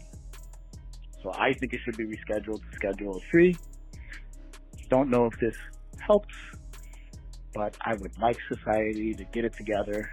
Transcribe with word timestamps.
So 1.21 1.31
I 1.33 1.53
think 1.53 1.73
it 1.73 1.81
should 1.83 1.97
be 1.97 2.05
rescheduled 2.05 2.61
to 2.61 2.75
Schedule 2.75 3.21
3. 3.29 3.55
Don't 4.89 5.09
know 5.09 5.25
if 5.25 5.39
this 5.39 5.55
helps, 5.99 6.33
but 7.53 7.75
I 7.81 7.95
would 7.95 8.17
like 8.19 8.37
society 8.47 9.13
to 9.13 9.23
get 9.25 9.45
it 9.45 9.53
together 9.53 10.09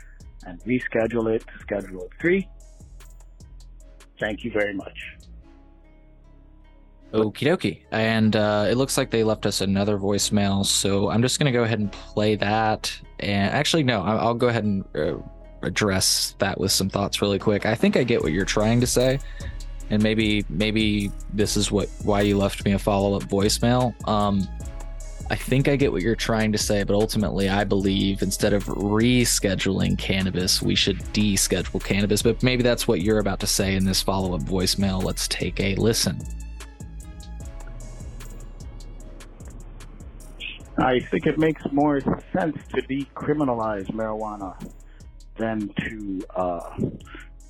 and 0.46 0.60
reschedule 0.64 1.34
it 1.34 1.44
to 1.46 1.58
Schedule 1.60 2.08
3. 2.20 2.48
Thank 4.18 4.44
you 4.44 4.50
very 4.50 4.74
much. 4.74 5.16
Okie 7.12 7.46
dokie. 7.46 7.82
And 7.92 8.34
uh, 8.34 8.66
it 8.68 8.76
looks 8.76 8.98
like 8.98 9.10
they 9.10 9.24
left 9.24 9.46
us 9.46 9.60
another 9.60 9.98
voicemail. 9.98 10.66
So 10.66 11.08
I'm 11.10 11.22
just 11.22 11.38
going 11.38 11.50
to 11.50 11.56
go 11.56 11.64
ahead 11.64 11.78
and 11.78 11.90
play 11.92 12.36
that. 12.36 12.92
And 13.20 13.52
actually, 13.52 13.84
no, 13.84 14.02
I'll 14.02 14.34
go 14.34 14.48
ahead 14.48 14.64
and 14.64 14.84
uh, 14.94 15.16
address 15.62 16.34
that 16.38 16.58
with 16.58 16.72
some 16.72 16.88
thoughts 16.88 17.20
really 17.22 17.38
quick. 17.38 17.66
I 17.66 17.74
think 17.74 17.96
I 17.96 18.04
get 18.04 18.22
what 18.22 18.32
you're 18.32 18.44
trying 18.44 18.80
to 18.80 18.86
say, 18.86 19.18
and 19.90 20.02
maybe 20.02 20.44
maybe 20.48 21.10
this 21.32 21.56
is 21.56 21.70
what 21.70 21.88
why 22.02 22.22
you 22.22 22.36
left 22.36 22.64
me 22.64 22.72
a 22.72 22.78
follow 22.78 23.16
up 23.16 23.24
voicemail. 23.24 23.94
Um, 24.08 24.46
I 25.28 25.34
think 25.34 25.66
I 25.66 25.74
get 25.74 25.90
what 25.90 26.02
you're 26.02 26.14
trying 26.14 26.52
to 26.52 26.58
say, 26.58 26.84
but 26.84 26.94
ultimately, 26.94 27.48
I 27.48 27.64
believe 27.64 28.22
instead 28.22 28.52
of 28.52 28.64
rescheduling 28.66 29.98
cannabis, 29.98 30.62
we 30.62 30.76
should 30.76 30.98
deschedule 31.12 31.82
cannabis. 31.82 32.22
But 32.22 32.42
maybe 32.44 32.62
that's 32.62 32.86
what 32.86 33.00
you're 33.00 33.18
about 33.18 33.40
to 33.40 33.46
say 33.46 33.74
in 33.74 33.84
this 33.84 34.00
follow 34.00 34.36
up 34.36 34.42
voicemail. 34.42 35.02
Let's 35.02 35.26
take 35.26 35.58
a 35.58 35.74
listen. 35.76 36.20
I 40.78 41.00
think 41.00 41.26
it 41.26 41.38
makes 41.38 41.62
more 41.72 42.00
sense 42.32 42.58
to 42.74 42.82
decriminalize 42.82 43.86
marijuana 43.86 44.54
than 45.38 45.70
to 45.84 46.22
uh, 46.34 46.78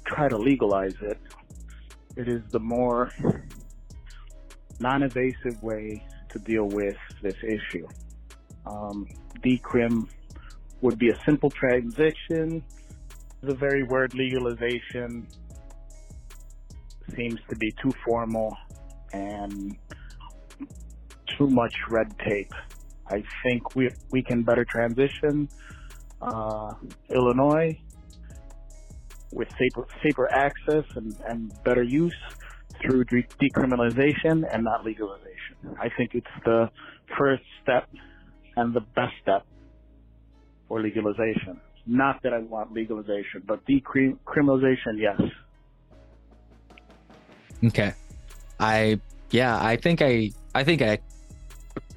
try 0.05 0.29
to 0.29 0.37
legalize 0.37 0.95
it. 1.01 1.19
It 2.17 2.29
is 2.29 2.43
the 2.51 2.59
more 2.59 3.13
non-invasive 4.81 5.63
way 5.63 6.05
to 6.31 6.39
deal 6.39 6.65
with 6.65 6.97
this 7.23 7.37
issue. 7.43 7.87
Um, 8.67 9.07
decrim 9.45 10.09
would 10.81 10.99
be 10.99 11.11
a 11.11 11.19
simple 11.25 11.51
transition. 11.51 12.63
The 13.43 13.55
very 13.55 13.85
word 13.85 14.15
legalization 14.15 15.27
seems 17.15 17.41
to 17.49 17.57
be 17.57 17.73
too 17.83 17.93
formal 18.05 18.57
and 19.13 19.77
too 21.39 21.49
much 21.49 21.75
red 21.91 22.19
tape. 22.19 22.53
I 23.09 23.23
think 23.43 23.77
we 23.77 23.91
we 24.11 24.23
can 24.23 24.43
better 24.43 24.65
transition 24.65 25.49
uh, 26.27 26.75
Illinois 27.11 27.79
with 29.33 29.49
safer, 29.59 29.87
safer 30.03 30.31
access 30.31 30.85
and, 30.95 31.15
and 31.29 31.53
better 31.65 31.83
use 31.83 32.17
through 32.83 33.05
de- 33.05 33.27
decriminalization 33.41 34.45
and 34.53 34.65
not 34.65 34.85
legalization. 34.85 35.57
I 35.81 35.89
think 35.97 36.11
it's 36.15 36.27
the 36.45 36.71
first 37.19 37.43
step 37.63 37.89
and 38.57 38.75
the 38.75 38.81
best 38.81 39.15
step 39.23 39.45
for 40.69 40.81
legalization. 40.81 41.61
Not 41.87 42.23
that 42.23 42.33
I 42.33 42.39
want 42.39 42.73
legalization, 42.73 43.43
but 43.47 43.65
decriminalization, 43.67 44.99
yes. 44.99 45.21
Okay. 47.65 47.95
I 48.59 49.01
yeah, 49.31 49.59
I 49.63 49.77
think 49.77 50.03
I 50.03 50.31
I 50.55 50.65
think 50.65 50.83
I 50.83 50.99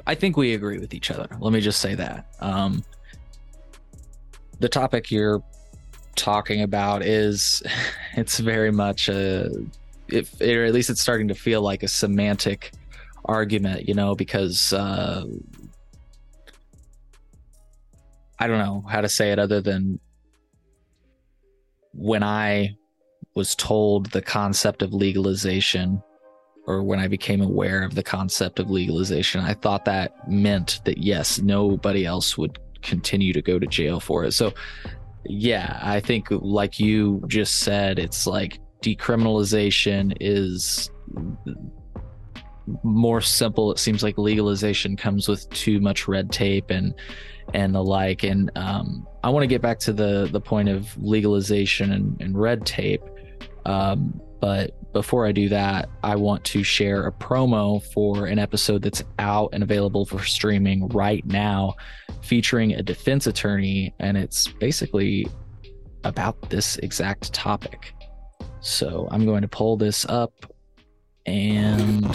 I 0.06 0.16
think 0.16 0.38
we 0.38 0.53
agree 0.53 0.79
with 0.79 0.94
each 0.94 1.12
other. 1.12 1.28
Let 1.39 1.53
me 1.53 1.62
just 1.62 1.79
say 1.79 1.95
that. 1.95 2.25
Um 2.39 2.84
the 4.59 4.69
topic 4.69 5.11
you're 5.11 5.41
talking 6.15 6.61
about 6.61 7.03
is 7.03 7.63
it's 8.15 8.39
very 8.39 8.71
much 8.71 9.09
a 9.09 9.49
if 10.09 10.39
or 10.41 10.65
at 10.65 10.73
least 10.73 10.89
it's 10.89 11.01
starting 11.01 11.27
to 11.27 11.35
feel 11.35 11.61
like 11.61 11.83
a 11.83 11.87
semantic 11.87 12.71
argument 13.25 13.87
you 13.87 13.93
know 13.93 14.15
because 14.15 14.73
uh 14.73 15.23
i 18.39 18.47
don't 18.47 18.57
know 18.57 18.83
how 18.89 19.01
to 19.01 19.09
say 19.09 19.31
it 19.31 19.39
other 19.39 19.61
than 19.61 19.99
when 21.93 22.23
i 22.23 22.75
was 23.35 23.55
told 23.55 24.07
the 24.07 24.21
concept 24.21 24.81
of 24.81 24.93
legalization 24.93 26.01
or 26.65 26.81
when 26.81 26.99
i 26.99 27.07
became 27.07 27.41
aware 27.41 27.83
of 27.83 27.93
the 27.93 28.03
concept 28.03 28.59
of 28.59 28.69
legalization 28.69 29.41
i 29.41 29.53
thought 29.53 29.85
that 29.85 30.27
meant 30.27 30.81
that 30.85 30.97
yes 30.97 31.39
nobody 31.39 32.05
else 32.05 32.37
would 32.37 32.57
continue 32.81 33.34
to 33.34 33.41
go 33.41 33.59
to 33.59 33.67
jail 33.67 34.00
for 34.00 34.24
it. 34.24 34.33
So, 34.33 34.53
yeah, 35.25 35.80
I 35.81 36.00
think 36.00 36.27
like 36.30 36.80
you 36.80 37.24
just 37.27 37.57
said, 37.59 38.00
it's 38.00 38.25
like 38.25 38.59
decriminalization 38.81 40.15
is 40.19 40.89
more 42.83 43.21
simple. 43.21 43.71
It 43.71 43.80
seems 43.80 44.03
like 44.03 44.18
legalization 44.18 44.95
comes 44.95 45.27
with 45.27 45.50
too 45.50 45.80
much 45.80 46.07
red 46.07 46.31
tape 46.31 46.69
and 46.69 46.94
and 47.53 47.74
the 47.74 47.83
like. 47.83 48.24
And 48.24 48.51
um, 48.56 49.07
I 49.24 49.30
want 49.30 49.44
to 49.44 49.48
get 49.48 49.62
back 49.62 49.80
to 49.80 49.94
the 49.94 50.30
the 50.31 50.42
point 50.42 50.69
of 50.69 50.95
legalization 50.98 51.94
and, 51.94 52.21
and 52.21 52.39
red 52.39 52.65
tape. 52.65 53.01
Um, 53.65 54.21
but 54.39 54.75
before 54.94 55.25
I 55.25 55.31
do 55.31 55.50
that, 55.50 55.89
I 56.03 56.15
want 56.15 56.44
to 56.45 56.63
share 56.63 57.07
a 57.07 57.12
promo 57.12 57.83
for 57.94 58.25
an 58.25 58.39
episode 58.39 58.81
that's 58.81 59.03
out 59.19 59.50
and 59.53 59.63
available 59.63 60.06
for 60.06 60.24
streaming 60.24 60.88
right 60.89 61.25
now, 61.25 61.75
featuring 62.21 62.74
a 62.74 62.81
defense 62.81 63.27
attorney. 63.27 63.94
And 64.00 64.18
it's 64.18 64.47
basically 64.47 65.27
about 66.03 66.50
this 66.50 66.77
exact 66.77 67.33
topic. 67.33 67.94
So 68.62 69.07
I'm 69.12 69.25
going 69.25 69.41
to 69.41 69.47
pull 69.47 69.77
this 69.77 70.06
up 70.06 70.33
and 71.25 72.06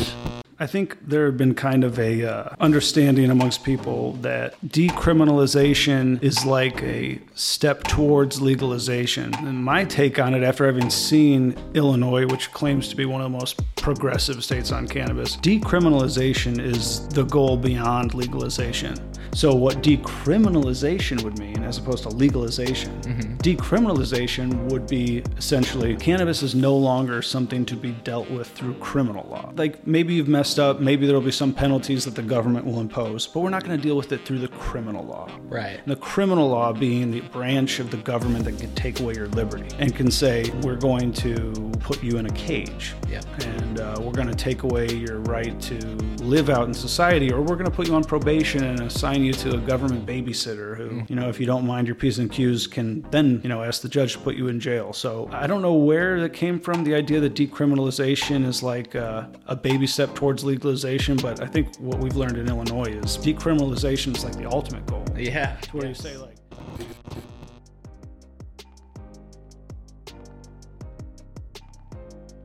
I 0.64 0.66
think 0.66 0.96
there 1.06 1.26
had 1.26 1.36
been 1.36 1.54
kind 1.54 1.84
of 1.84 1.98
a 1.98 2.24
uh, 2.24 2.56
understanding 2.58 3.30
amongst 3.30 3.64
people 3.64 4.12
that 4.22 4.58
decriminalization 4.62 6.22
is 6.22 6.46
like 6.46 6.82
a 6.82 7.20
step 7.34 7.82
towards 7.82 8.40
legalization. 8.40 9.34
And 9.34 9.62
my 9.62 9.84
take 9.84 10.18
on 10.18 10.32
it, 10.32 10.42
after 10.42 10.64
having 10.64 10.88
seen 10.88 11.54
Illinois, 11.74 12.24
which 12.24 12.50
claims 12.52 12.88
to 12.88 12.96
be 12.96 13.04
one 13.04 13.20
of 13.20 13.30
the 13.30 13.38
most 13.38 13.60
progressive 13.76 14.42
states 14.42 14.72
on 14.72 14.88
cannabis, 14.88 15.36
decriminalization 15.36 16.58
is 16.58 17.06
the 17.08 17.24
goal 17.24 17.58
beyond 17.58 18.14
legalization. 18.14 18.96
So, 19.34 19.52
what 19.52 19.82
decriminalization 19.82 21.22
would 21.24 21.40
mean, 21.40 21.64
as 21.64 21.78
opposed 21.78 22.04
to 22.04 22.08
legalization, 22.08 23.02
mm-hmm. 23.02 23.36
decriminalization 23.38 24.70
would 24.70 24.86
be 24.86 25.24
essentially 25.36 25.96
cannabis 25.96 26.42
is 26.44 26.54
no 26.54 26.76
longer 26.76 27.20
something 27.20 27.66
to 27.66 27.74
be 27.74 27.90
dealt 28.04 28.30
with 28.30 28.48
through 28.48 28.74
criminal 28.74 29.26
law. 29.28 29.52
Like 29.56 29.84
maybe 29.86 30.14
you've 30.14 30.28
messed 30.28 30.53
up, 30.58 30.80
maybe 30.80 31.06
there 31.06 31.14
will 31.14 31.22
be 31.22 31.30
some 31.30 31.52
penalties 31.52 32.04
that 32.04 32.14
the 32.14 32.22
government 32.22 32.66
will 32.66 32.80
impose, 32.80 33.26
but 33.26 33.40
we're 33.40 33.50
not 33.50 33.64
going 33.64 33.76
to 33.76 33.82
deal 33.82 33.96
with 33.96 34.12
it 34.12 34.24
through 34.24 34.38
the 34.38 34.48
criminal 34.48 35.04
law. 35.04 35.28
Right. 35.48 35.78
And 35.78 35.86
the 35.86 35.96
criminal 35.96 36.48
law 36.48 36.72
being 36.72 37.10
the 37.10 37.20
branch 37.20 37.78
of 37.78 37.90
the 37.90 37.96
government 37.98 38.44
that 38.44 38.58
can 38.58 38.74
take 38.74 39.00
away 39.00 39.14
your 39.14 39.28
liberty 39.28 39.74
and 39.78 39.94
can 39.94 40.10
say, 40.10 40.50
we're 40.62 40.76
going 40.76 41.12
to 41.14 41.52
put 41.80 42.02
you 42.02 42.18
in 42.18 42.26
a 42.26 42.32
cage. 42.32 42.94
Yeah. 43.08 43.20
And 43.40 43.80
uh, 43.80 43.96
we're 44.00 44.12
going 44.12 44.28
to 44.28 44.34
take 44.34 44.62
away 44.62 44.88
your 44.92 45.18
right 45.20 45.60
to 45.62 45.78
live 46.22 46.48
out 46.50 46.66
in 46.66 46.74
society, 46.74 47.32
or 47.32 47.40
we're 47.40 47.56
going 47.56 47.64
to 47.66 47.70
put 47.70 47.88
you 47.88 47.94
on 47.94 48.04
probation 48.04 48.64
and 48.64 48.80
assign 48.80 49.22
you 49.22 49.32
to 49.34 49.54
a 49.54 49.58
government 49.58 50.06
babysitter 50.06 50.76
who, 50.76 50.90
mm. 50.90 51.10
you 51.10 51.16
know, 51.16 51.28
if 51.28 51.38
you 51.38 51.46
don't 51.46 51.66
mind 51.66 51.86
your 51.86 51.94
P's 51.94 52.18
and 52.18 52.30
Q's, 52.30 52.66
can 52.66 53.02
then, 53.10 53.40
you 53.42 53.48
know, 53.48 53.62
ask 53.62 53.82
the 53.82 53.88
judge 53.88 54.14
to 54.14 54.18
put 54.18 54.36
you 54.36 54.48
in 54.48 54.58
jail. 54.60 54.92
So 54.92 55.28
I 55.32 55.46
don't 55.46 55.62
know 55.62 55.74
where 55.74 56.20
that 56.20 56.32
came 56.32 56.58
from, 56.58 56.84
the 56.84 56.94
idea 56.94 57.20
that 57.20 57.34
decriminalization 57.34 58.46
is 58.46 58.62
like 58.62 58.94
uh, 58.96 59.26
a 59.46 59.56
baby 59.56 59.86
step 59.86 60.14
towards 60.34 60.44
legalization, 60.44 61.16
but 61.16 61.40
I 61.40 61.46
think 61.46 61.76
what 61.76 62.00
we've 62.00 62.16
learned 62.16 62.38
in 62.38 62.48
Illinois 62.48 62.86
is 62.86 63.18
decriminalization 63.18 64.16
is 64.16 64.24
like 64.24 64.36
the 64.36 64.48
ultimate 64.50 64.84
goal. 64.86 65.04
Yeah. 65.16 65.56
where 65.70 65.86
yes. 65.86 66.02
you 66.02 66.10
say, 66.10 66.16
like, 66.16 66.34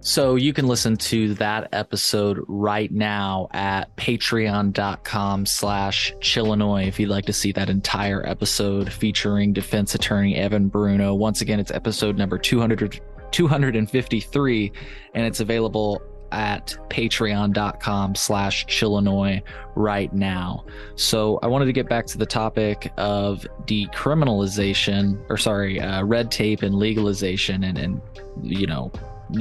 So 0.02 0.36
you 0.36 0.54
can 0.54 0.68
listen 0.68 0.98
to 0.98 1.36
that 1.36 1.70
episode 1.72 2.44
right 2.48 2.92
now 2.92 3.48
at 3.52 3.96
patreon.com 3.96 5.46
slash 5.46 6.14
chillinois 6.20 6.88
if 6.88 7.00
you'd 7.00 7.10
like 7.10 7.26
to 7.26 7.34
see 7.34 7.52
that 7.52 7.70
entire 7.70 8.28
episode 8.28 8.92
featuring 8.92 9.54
defense 9.54 9.94
attorney 9.94 10.36
Evan 10.36 10.68
Bruno. 10.68 11.14
Once 11.14 11.42
again, 11.42 11.60
it's 11.60 11.70
episode 11.70 12.18
number 12.18 12.40
200, 12.40 13.00
253 13.32 14.72
and 15.14 15.26
it's 15.26 15.42
available 15.42 16.02
at 16.32 16.76
patreon.com 16.90 18.16
slash 18.16 18.66
chillinois 18.68 19.42
right 19.76 20.14
now. 20.14 20.64
So 20.96 21.40
I 21.42 21.48
wanted 21.48 21.66
to 21.66 21.74
get 21.74 21.88
back 21.90 22.06
to 22.08 22.18
the 22.18 22.26
topic 22.26 22.92
of 22.98 23.46
decriminalization 23.66 25.20
or 25.30 25.38
sorry, 25.38 25.80
uh, 25.80 26.04
red 26.04 26.32
tape 26.32 26.64
and 26.64 26.76
legalization 26.76 27.64
and, 27.64 27.78
and, 27.78 28.02
you 28.42 28.68
know, 28.68 28.92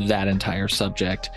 that 0.06 0.28
entire 0.28 0.68
subject 0.68 1.30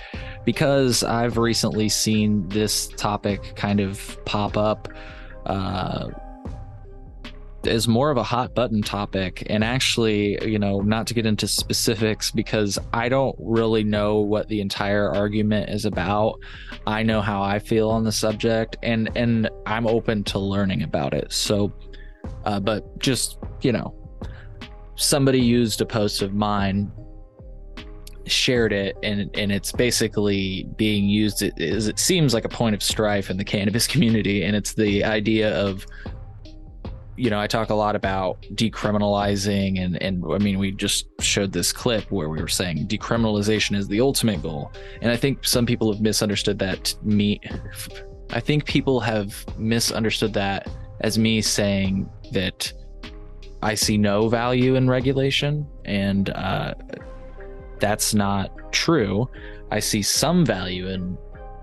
because 0.46 1.04
I've 1.04 1.38
recently 1.38 1.90
seen 1.90 2.48
this 2.50 2.88
topic 2.88 3.56
kind 3.56 3.80
of 3.80 4.18
pop 4.26 4.58
up 4.58 4.88
uh, 5.46 6.10
as 7.68 7.88
more 7.88 8.12
of 8.12 8.18
a 8.18 8.24
hot 8.24 8.54
button 8.56 8.82
topic. 8.82 9.44
And 9.50 9.64
actually, 9.64 10.38
you 10.48 10.60
know, 10.60 10.82
not 10.82 11.08
to 11.08 11.14
get 11.14 11.26
into 11.26 11.48
specifics 11.48 12.32
because 12.32 12.80
I 12.94 13.10
don't 13.10 13.36
really 13.40 13.84
know 13.84 14.20
what 14.20 14.48
the 14.48 14.62
entire 14.62 15.10
argument 15.14 15.70
is 15.70 15.86
about. 15.86 16.40
I 16.88 17.04
know 17.04 17.22
how 17.22 17.42
I 17.42 17.60
feel 17.60 17.90
on 17.90 18.04
the 18.04 18.12
subject, 18.12 18.78
and 18.84 19.10
and 19.16 19.50
I'm 19.66 19.88
open 19.88 20.24
to 20.26 20.40
learning 20.40 20.84
about 20.84 21.14
it. 21.14 21.32
So, 21.32 21.72
uh, 22.46 22.60
but 22.60 23.00
just 23.00 23.38
you 23.62 23.72
know, 23.72 23.96
somebody 24.96 25.40
used 25.40 25.82
a 25.82 25.86
post 25.86 26.22
of 26.22 26.34
mine 26.34 26.92
shared 28.28 28.72
it 28.72 28.96
and 29.02 29.30
and 29.36 29.52
it's 29.52 29.72
basically 29.72 30.68
being 30.78 31.10
used 31.10 31.42
it 31.42 32.00
seems 32.00 32.36
like 32.36 32.46
a 32.46 32.50
point 32.50 32.76
of 32.76 32.84
strife 32.84 33.32
in 33.32 33.38
the 33.38 33.44
cannabis 33.44 33.88
community 33.94 34.44
and 34.44 34.56
it's 34.56 34.74
the 34.74 35.04
idea 35.04 35.54
of 35.60 35.86
you 37.22 37.30
know 37.30 37.40
i 37.40 37.48
talk 37.48 37.70
a 37.70 37.76
lot 37.76 37.96
about 37.96 38.42
decriminalizing 38.54 39.80
and 39.84 40.02
and 40.02 40.24
i 40.32 40.38
mean 40.38 40.58
we 40.58 40.72
just 40.72 41.08
showed 41.22 41.52
this 41.52 41.72
clip 41.72 42.10
where 42.12 42.30
we 42.30 42.40
were 42.42 42.48
saying 42.48 42.88
decriminalization 42.88 43.76
is 43.76 43.88
the 43.88 44.02
ultimate 44.02 44.42
goal 44.42 44.72
and 45.02 45.12
i 45.12 45.16
think 45.16 45.46
some 45.46 45.66
people 45.66 45.92
have 45.92 46.02
misunderstood 46.02 46.58
that 46.58 46.96
me 47.04 47.40
i 48.32 48.40
think 48.40 48.66
people 48.66 49.00
have 49.00 49.46
misunderstood 49.58 50.34
that 50.34 50.68
as 51.02 51.18
me 51.18 51.42
saying 51.42 52.10
that 52.32 52.72
i 53.62 53.76
see 53.76 53.98
no 53.98 54.28
value 54.28 54.76
in 54.76 54.90
regulation 54.90 55.68
and 55.86 56.30
uh 56.32 56.74
that's 57.82 58.14
not 58.14 58.72
true. 58.72 59.30
I 59.72 59.80
see 59.80 60.02
some 60.02 60.46
value 60.46 60.88
in 60.88 61.18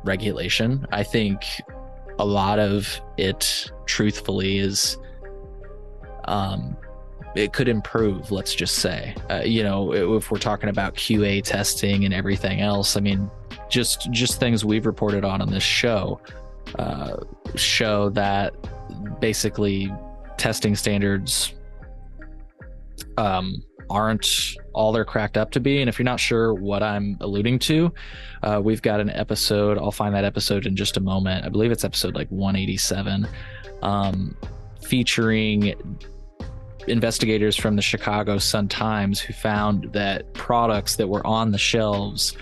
regulation. 0.05 0.87
I 0.91 1.05
think 1.05 1.43
a 2.19 2.27
lot 2.27 2.59
of 2.59 3.01
it, 3.17 3.71
truthfully, 3.87 4.59
is 4.59 4.99
um, 6.29 6.77
it 7.35 7.53
could 7.53 7.69
improve. 7.69 8.31
Let's 8.31 8.55
just 8.55 8.77
say, 8.77 9.15
uh, 9.31 9.43
you 9.45 9.63
know, 9.63 9.93
if 9.93 10.31
we're 10.31 10.39
talking 10.39 10.69
about 10.69 10.95
QA 10.95 11.43
testing 11.43 12.05
and 12.05 12.15
everything 12.15 12.61
else. 12.61 12.97
I 12.97 13.01
mean, 13.01 13.31
just 13.69 14.11
just 14.11 14.41
things 14.41 14.65
we've 14.65 14.87
reported 14.87 15.25
on 15.25 15.43
on 15.43 15.51
this 15.51 15.63
show 15.63 16.21
uh, 16.79 17.17
show 17.55 18.11
that 18.11 18.55
basically 19.21 19.93
testing 20.37 20.75
standards 20.75 21.55
um, 23.17 23.63
aren't 23.91 24.55
all 24.75 24.93
they're 24.93 25.05
cracked 25.05 25.37
up 25.37 25.51
to 25.53 25.61
be. 25.61 25.81
And 25.81 25.89
if 25.89 25.99
you're 25.99 26.05
not 26.05 26.21
sure 26.21 26.55
what 26.55 26.83
I'm 26.83 27.17
alluding 27.21 27.59
to, 27.61 27.93
uh, 28.43 28.61
we've 28.63 28.83
got 28.83 29.01
an 29.01 29.11
episode. 29.11 29.79
I'll 29.79 29.91
find 29.91 30.15
that 30.15 30.25
episode 30.25 30.67
in 30.67 30.77
just 30.77 30.97
a 30.97 31.01
moment. 31.01 31.45
I 31.45 31.49
believe 31.49 31.73
it's 31.73 31.85
episode 31.85 32.15
like 32.15 32.29
187, 32.29 33.27
um, 33.83 34.37
featuring 34.87 35.75
investigators 36.89 37.57
from 37.57 37.77
the 37.77 37.83
Chicago 37.83 38.39
Sun 38.39 38.69
Times 38.69 39.21
who 39.21 39.33
found 39.33 39.93
that 39.93 40.33
products 40.35 40.97
that 40.97 41.09
were 41.09 41.27
on 41.27 41.51
the 41.53 41.59
shelves 41.59 42.37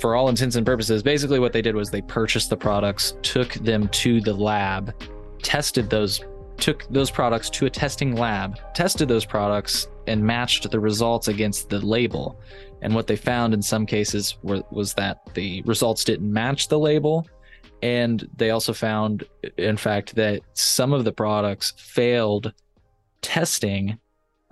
for 0.00 0.14
all 0.14 0.28
intents 0.28 0.56
and 0.56 0.66
purposes, 0.66 1.02
basically 1.02 1.38
what 1.38 1.52
they 1.52 1.62
did 1.62 1.74
was 1.74 1.90
they 1.90 2.02
purchased 2.02 2.50
the 2.50 2.56
products, 2.56 3.14
took 3.22 3.54
them 3.54 3.88
to 3.88 4.20
the 4.20 4.34
lab, 4.34 4.94
tested 5.42 5.88
those 5.90 6.20
took 6.56 6.86
those 6.88 7.10
products 7.10 7.50
to 7.50 7.66
a 7.66 7.70
testing 7.70 8.14
lab, 8.14 8.58
tested 8.74 9.08
those 9.08 9.24
products, 9.24 9.88
and 10.06 10.22
matched 10.22 10.70
the 10.70 10.78
results 10.78 11.28
against 11.28 11.68
the 11.68 11.80
label. 11.80 12.38
And 12.82 12.94
what 12.94 13.06
they 13.06 13.16
found 13.16 13.54
in 13.54 13.62
some 13.62 13.86
cases 13.86 14.36
were, 14.42 14.62
was 14.70 14.94
that 14.94 15.34
the 15.34 15.62
results 15.62 16.04
didn't 16.04 16.32
match 16.32 16.68
the 16.68 16.78
label. 16.78 17.26
And 17.82 18.28
they 18.36 18.50
also 18.50 18.72
found, 18.72 19.24
in 19.56 19.76
fact, 19.76 20.14
that 20.14 20.42
some 20.52 20.92
of 20.92 21.04
the 21.04 21.12
products 21.12 21.72
failed 21.76 22.52
testing 23.24 23.98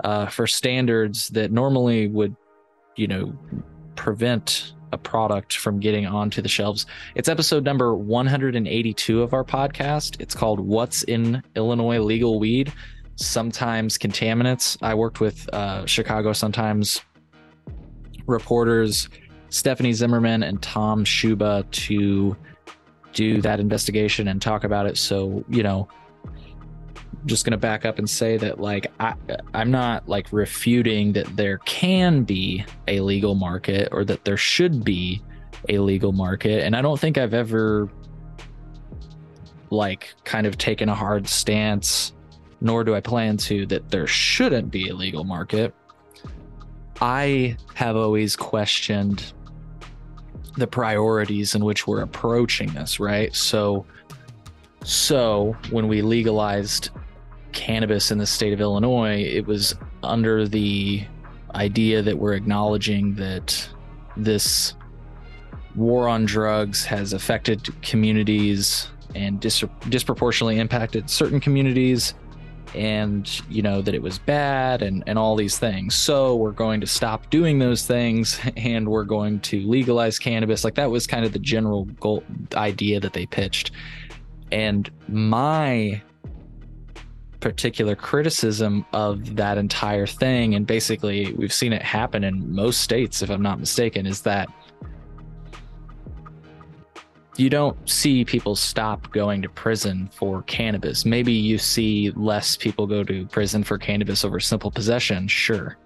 uh, 0.03 0.27
for 0.27 0.47
standards 0.47 1.29
that 1.29 1.53
normally 1.53 2.09
would, 2.09 2.35
you 2.97 3.07
know, 3.07 3.39
prevent 3.95 4.73
a 4.93 4.99
product 4.99 5.57
from 5.57 5.79
getting 5.79 6.07
onto 6.07 6.43
the 6.43 6.49
shelves. 6.49 6.87
It's 7.15 7.29
episode 7.29 7.65
number 7.65 7.95
182 7.95 9.23
of 9.23 9.35
our 9.35 9.45
podcast. 9.45 10.21
It's 10.21 10.35
called 10.35 10.59
What's 10.59 11.03
in 11.05 11.43
Illinois 11.55 12.01
Legal 12.01 12.41
Weed? 12.41 12.73
Sometimes 13.17 13.99
Contaminants. 13.99 14.77
I 14.83 14.95
worked 14.95 15.21
with 15.21 15.49
uh, 15.53 15.87
Chicago 15.87 16.33
Sun 16.33 16.53
Times 16.53 17.03
reporters 18.27 19.09
Stephanie 19.51 19.93
Zimmermann 19.93 20.43
and 20.43 20.63
Tom 20.63 21.05
Schuba 21.05 21.71
to 21.73 22.35
do 23.13 23.43
that 23.43 23.61
investigation 23.61 24.29
and 24.29 24.41
talk 24.41 24.65
about 24.65 24.87
it. 24.87 24.97
So, 24.97 25.45
you 25.51 25.63
know, 25.63 25.89
just 27.27 27.45
going 27.45 27.53
to 27.53 27.59
back 27.59 27.85
up 27.85 27.99
and 27.99 28.09
say 28.09 28.37
that 28.37 28.61
like 28.61 28.93
I 28.99 29.15
I'm 29.55 29.71
not 29.71 30.09
like 30.09 30.27
refuting 30.33 31.13
that 31.13 31.37
there 31.37 31.59
can 31.59 32.25
be 32.25 32.65
a 32.89 33.01
legal 33.01 33.35
market 33.35 33.89
or 33.93 34.05
that 34.05 34.25
there 34.25 34.37
should 34.37 34.85
be 34.85 35.23
a 35.69 35.79
legal 35.79 36.13
market 36.13 36.65
and 36.65 36.75
I 36.75 36.83
don't 36.83 36.99
think 36.99 37.19
I've 37.19 37.35
ever 37.35 37.89
like 39.71 40.15
kind 40.25 40.47
of 40.47 40.59
taken 40.59 40.89
a 40.89 40.95
hard 40.95 41.29
stance 41.29 42.13
nor 42.61 42.85
do 42.85 42.95
I 42.95 43.01
plan 43.01 43.37
to 43.39 43.67
that 43.67 43.91
there 43.91 44.07
shouldn't 44.07 44.71
be 44.71 44.89
a 44.89 44.95
legal 44.95 45.25
market. 45.25 45.75
I 47.01 47.57
have 47.75 47.97
always 47.97 48.37
questioned 48.37 49.33
the 50.57 50.67
priorities 50.67 51.55
in 51.55 51.65
which 51.65 51.87
we're 51.87 52.03
approaching 52.03 52.73
this, 52.73 53.01
right? 53.01 53.35
So 53.35 53.85
so 54.85 55.57
when 55.71 55.89
we 55.89 56.03
legalized 56.03 56.91
cannabis 57.53 58.11
in 58.11 58.19
the 58.19 58.27
state 58.27 58.53
of 58.53 58.61
Illinois, 58.61 59.23
it 59.23 59.47
was 59.47 59.75
under 60.03 60.47
the 60.47 61.05
idea 61.55 62.03
that 62.03 62.19
we're 62.19 62.35
acknowledging 62.35 63.15
that 63.17 63.69
this 64.17 64.75
war 65.75 66.09
on 66.09 66.25
drugs 66.25 66.85
has 66.85 67.13
affected 67.13 67.69
communities 67.83 68.89
and 69.15 69.41
dis- 69.41 69.65
disproportionately 69.89 70.59
impacted 70.59 71.09
certain 71.09 71.41
communities 71.41 72.15
and 72.75 73.43
you 73.51 73.61
know 73.61 73.83
that 73.83 73.95
it 73.95 74.01
was 74.01 74.19
bad 74.19 74.81
and 74.81 75.05
and 75.07 75.19
all 75.19 75.37
these 75.37 75.59
things. 75.59 75.95
So 75.95 76.37
we're 76.37 76.53
going 76.53 76.81
to 76.81 76.87
stop 76.87 77.29
doing 77.31 77.59
those 77.59 77.87
things 77.87 78.41
and 78.57 78.89
we're 78.89 79.05
going 79.05 79.41
to 79.41 79.61
legalize 79.67 80.19
cannabis. 80.19 80.65
Like 80.65 80.75
that 80.77 80.91
was 80.91 81.07
kind 81.07 81.25
of 81.25 81.33
the 81.33 81.39
general 81.39 81.85
goal 82.01 82.25
idea 82.55 83.01
that 83.01 83.13
they 83.13 83.27
pitched. 83.27 83.73
And 84.51 84.91
my 85.09 86.03
particular 87.43 87.95
criticism 87.95 88.87
of 88.95 89.37
that 89.37 89.59
entire 89.59 90.07
thing 90.07 90.55
and 90.55 90.67
basically 90.67 91.33
we've 91.35 91.53
seen 91.53 91.73
it 91.73 91.83
happen 91.83 92.25
in 92.25 92.51
most 92.55 92.81
states 92.81 93.21
if 93.21 93.31
i'm 93.31 93.43
not 93.43 93.59
mistaken 93.61 94.07
is 94.07 94.23
that 94.23 94.49
you 97.37 97.49
don't 97.49 97.89
see 97.89 98.25
people 98.25 98.55
stop 98.55 99.11
going 99.11 99.41
to 99.43 99.49
prison 99.49 100.09
for 100.13 100.43
cannabis. 100.43 101.05
Maybe 101.05 101.33
you 101.33 101.57
see 101.57 102.11
less 102.11 102.57
people 102.57 102.87
go 102.87 103.03
to 103.05 103.27
prison 103.27 103.65
for 103.65 103.79
cannabis 103.79 104.25
over 104.25 104.39
simple 104.39 104.71
possession. 104.71 105.29
Sure, 105.29 105.79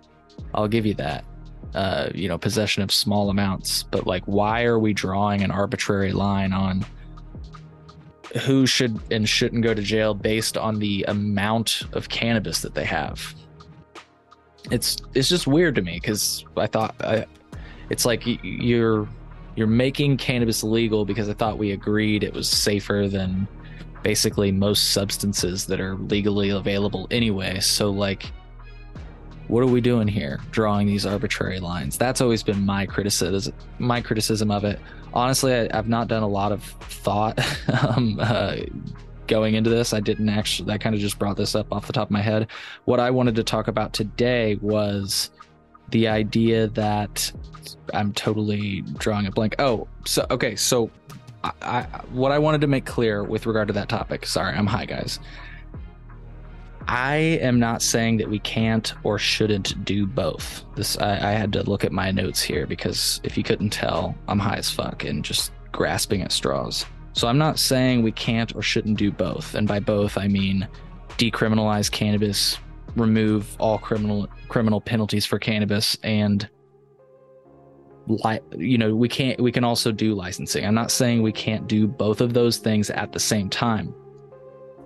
I'll 0.55 0.69
give 0.69 0.85
you 0.85 0.95
that. 0.95 1.25
Uh, 1.75 2.11
you 2.15 2.27
know, 2.27 2.39
possession 2.39 2.83
of 2.83 2.91
small 2.91 3.31
amounts. 3.31 3.85
But 3.85 4.07
like, 4.07 4.25
why 4.25 4.65
are 4.65 4.79
we 4.79 4.93
drawing 4.93 5.43
an 5.43 5.51
arbitrary 5.51 6.13
line 6.13 6.53
on 6.53 6.85
who 8.45 8.67
should 8.67 9.01
and 9.11 9.29
shouldn't 9.29 9.63
go 9.63 9.75
to 9.75 9.83
jail 9.83 10.15
based 10.15 10.57
on 10.57 10.79
the 10.79 11.05
amount 11.09 11.85
of 11.93 12.09
cannabis 12.09 12.61
that 12.61 12.75
they 12.75 12.85
have? 12.85 13.35
It's 14.71 14.97
it's 15.15 15.29
just 15.29 15.47
weird 15.47 15.75
to 15.77 15.83
me 15.83 15.99
because 16.01 16.45
I 16.57 16.67
thought 16.67 16.95
I, 17.01 17.27
it's 17.91 18.05
like 18.05 18.23
you're 18.43 19.09
you're 19.55 19.67
making 19.67 20.17
cannabis 20.17 20.63
legal 20.63 21.05
because 21.05 21.29
I 21.29 21.33
thought 21.35 21.57
we 21.57 21.73
agreed 21.73 22.25
it 22.25 22.33
was 22.33 22.49
safer 22.49 23.09
than 23.09 23.47
basically 24.03 24.53
most 24.53 24.93
substances 24.93 25.67
that 25.67 25.81
are 25.81 25.97
legally 25.97 26.51
available 26.51 27.07
anyway. 27.11 27.61
So 27.61 27.91
like 27.91 28.31
what 29.49 29.63
are 29.63 29.67
we 29.67 29.81
doing 29.81 30.09
here 30.09 30.41
drawing 30.51 30.87
these 30.87 31.07
arbitrary 31.07 31.61
lines 31.61 31.97
that's 31.97 32.21
always 32.21 32.43
been 32.43 32.65
my 32.65 32.85
criticism 32.85 33.55
my 33.79 34.01
criticism 34.01 34.51
of 34.51 34.65
it 34.65 34.81
honestly 35.17 35.55
I, 35.55 35.75
have 35.75 35.89
not 35.89 36.09
done 36.09 36.23
a 36.23 36.29
lot 36.29 36.53
of 36.53 36.63
thought 36.63 37.39
um, 37.89 38.19
uh, 38.21 38.57
going 39.27 39.55
into 39.55 39.71
this 39.71 39.93
i 39.93 40.01
didn't 40.01 40.29
actually 40.29 40.73
i 40.73 40.79
kind 40.79 40.95
of 40.95 41.01
just 41.01 41.19
brought 41.19 41.37
this 41.37 41.55
up 41.55 41.73
off 41.73 41.87
the 41.87 41.93
top 41.93 42.09
of 42.09 42.13
my 42.13 42.21
head 42.21 42.49
what 42.85 43.01
i 43.01 43.11
wanted 43.11 43.35
to 43.37 43.45
talk 43.45 43.69
about 43.69 43.93
today 43.93 44.57
was 44.57 45.31
the 45.91 46.09
idea 46.09 46.67
that 46.69 47.33
I'm 47.95 48.13
totally 48.13 48.83
drawing 48.99 49.27
a 49.27 49.31
blank. 49.31 49.57
Oh, 49.59 49.89
so 50.05 50.27
okay, 50.31 50.57
so 50.57 50.91
I, 51.45 51.53
I, 51.63 51.83
what 52.11 52.33
I 52.33 52.39
wanted 52.39 52.61
to 52.63 52.67
make 52.67 52.87
clear 52.87 53.23
with 53.23 53.47
regard 53.47 53.69
to 53.69 53.75
that 53.75 53.89
topic. 53.89 54.27
Sorry, 54.27 54.55
I'm 54.55 54.67
high, 54.67 54.87
guys. 54.87 55.21
I 56.89 57.17
am 57.17 57.59
not 57.59 57.83
saying 57.83 58.19
that 58.19 58.31
we 58.31 58.39
can't 58.39 58.95
or 59.03 59.19
shouldn't 59.19 59.85
do 59.85 60.07
both. 60.07 60.65
This 60.77 60.97
I, 60.99 61.31
I 61.31 61.33
had 61.33 61.53
to 61.55 61.63
look 61.65 61.85
at 61.85 61.93
my 61.93 62.11
notes 62.11 62.41
here 62.41 62.67
because 62.67 63.21
if 63.25 63.37
you 63.37 63.43
couldn't 63.43 63.71
tell, 63.71 64.15
I'm 64.29 64.39
high 64.39 64.57
as 64.57 64.71
fuck 64.71 65.05
and 65.05 65.25
just 65.25 65.53
grasping 65.73 66.23
at 66.23 66.33
straws. 66.33 66.87
So 67.13 67.29
I'm 67.29 67.39
not 67.39 67.59
saying 67.59 68.03
we 68.03 68.13
can't 68.13 68.55
or 68.55 68.63
shouldn't 68.63 68.99
do 68.99 69.11
both, 69.11 69.55
and 69.55 69.67
by 69.67 69.81
both 69.81 70.17
I 70.17 70.29
mean 70.29 70.69
decriminalize 71.19 71.91
cannabis, 71.91 72.59
remove 72.95 73.57
all 73.59 73.79
criminal 73.79 74.29
criminal 74.49 74.81
penalties 74.81 75.27
for 75.27 75.39
cannabis, 75.39 75.97
and 76.03 76.49
li- 78.07 78.41
you 78.57 78.79
know 78.79 78.95
we 78.95 79.09
can't 79.09 79.41
we 79.41 79.53
can 79.53 79.65
also 79.65 79.93
do 79.93 80.15
licensing 80.15 80.65
i'm 80.65 80.75
not 80.75 80.91
saying 80.91 81.23
we 81.23 81.33
can't 81.33 81.67
do 81.67 81.87
both 81.87 82.21
of 82.21 82.33
those 82.33 82.59
things 82.59 82.91
at 82.91 83.13
the 83.13 83.19
same 83.19 83.49
time 83.49 83.95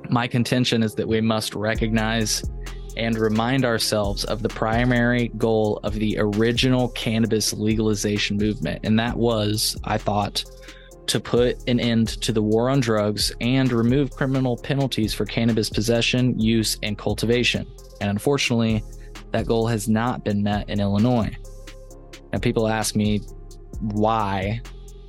my 0.09 0.26
contention 0.26 0.83
is 0.83 0.95
that 0.95 1.07
we 1.07 1.21
must 1.21 1.54
recognize 1.54 2.42
and 2.97 3.16
remind 3.19 3.64
ourselves 3.64 4.25
of 4.25 4.42
the 4.42 4.49
primary 4.49 5.28
goal 5.38 5.78
of 5.85 5.95
the 5.95 6.16
original 6.19 6.88
cannabis 6.90 7.52
legalization 7.52 8.37
movement 8.37 8.80
and 8.83 8.99
that 8.99 9.16
was 9.16 9.76
i 9.85 9.97
thought 9.97 10.45
to 11.11 11.19
put 11.19 11.69
an 11.69 11.80
end 11.80 12.07
to 12.23 12.33
the 12.33 12.40
war 12.40 12.71
on 12.71 12.78
drugs 12.78 13.33
and 13.40 13.73
remove 13.73 14.12
criminal 14.12 14.57
penalties 14.57 15.12
for 15.12 15.25
cannabis 15.25 15.69
possession, 15.69 16.38
use, 16.38 16.78
and 16.85 16.97
cultivation. 16.97 17.66
And 18.00 18.11
unfortunately, 18.11 18.85
that 19.33 19.45
goal 19.45 19.66
has 19.66 19.88
not 19.88 20.25
been 20.25 20.40
met 20.40 20.71
in 20.71 20.78
Illinois. 20.78 21.37
Now, 22.33 22.38
people 22.38 22.69
ask 22.69 22.95
me 22.95 23.23
why, 23.80 24.61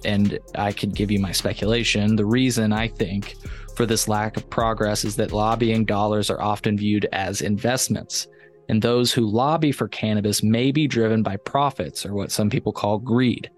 and 0.06 0.40
I 0.56 0.72
could 0.72 0.96
give 0.96 1.12
you 1.12 1.20
my 1.20 1.32
speculation. 1.32 2.16
The 2.16 2.26
reason 2.26 2.74
I 2.74 2.88
think 2.88 3.36
for 3.76 3.86
this 3.86 4.08
lack 4.08 4.38
of 4.38 4.50
progress 4.50 5.04
is 5.04 5.16
that 5.16 5.32
lobbying 5.32 5.86
dollars 5.86 6.30
are 6.30 6.42
often 6.42 6.78
viewed 6.78 7.08
as 7.12 7.42
investments. 7.42 8.28
And 8.70 8.82
those 8.82 9.12
who 9.12 9.30
lobby 9.30 9.72
for 9.72 9.88
cannabis 9.88 10.44
may 10.44 10.72
be 10.72 10.88
driven 10.88 11.24
by 11.24 11.38
profits 11.38 12.06
or 12.06 12.14
what 12.14 12.32
some 12.32 12.50
people 12.50 12.72
call 12.72 13.00
greed. 13.00 13.50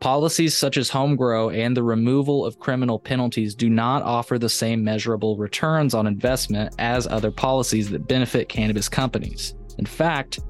Policies 0.00 0.56
such 0.56 0.76
as 0.76 0.90
home 0.90 1.16
grow 1.16 1.50
and 1.50 1.76
the 1.76 1.82
removal 1.82 2.44
of 2.44 2.58
criminal 2.58 2.98
penalties 2.98 3.54
do 3.54 3.70
not 3.70 4.02
offer 4.02 4.38
the 4.38 4.48
same 4.48 4.82
measurable 4.84 5.36
returns 5.36 5.94
on 5.94 6.06
investment 6.06 6.74
as 6.78 7.06
other 7.06 7.30
policies 7.30 7.90
that 7.90 8.08
benefit 8.08 8.48
cannabis 8.48 8.88
companies. 8.88 9.54
In 9.78 9.86
fact, 9.86 10.40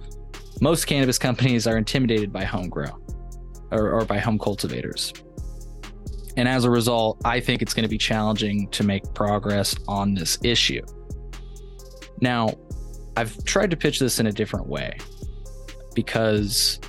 most 0.61 0.87
cannabis 0.87 1.19
companies 1.19 1.67
are 1.67 1.77
intimidated 1.77 2.33
by 2.33 2.45
home 2.45 2.69
grow 2.69 2.99
or, 3.75 3.91
or 3.91 4.05
by 4.05 4.19
home 4.19 4.39
cultivators. 4.39 5.13
And 6.37 6.49
as 6.49 6.65
a 6.65 6.71
result, 6.71 7.21
I 7.25 7.41
think 7.41 7.63
it's 7.63 7.75
going 7.75 7.85
to 7.85 7.89
be 7.89 7.99
challenging 7.99 8.69
to 8.71 8.83
make 8.83 9.03
progress 9.15 9.77
on 9.87 10.15
this 10.15 10.39
issue. 10.43 10.83
Now, 12.21 12.51
I've 13.17 13.45
tried 13.45 13.71
to 13.71 13.77
pitch 13.77 13.99
this 13.99 14.19
in 14.19 14.27
a 14.27 14.33
different 14.33 14.67
way 14.67 14.97
because, 15.95 16.81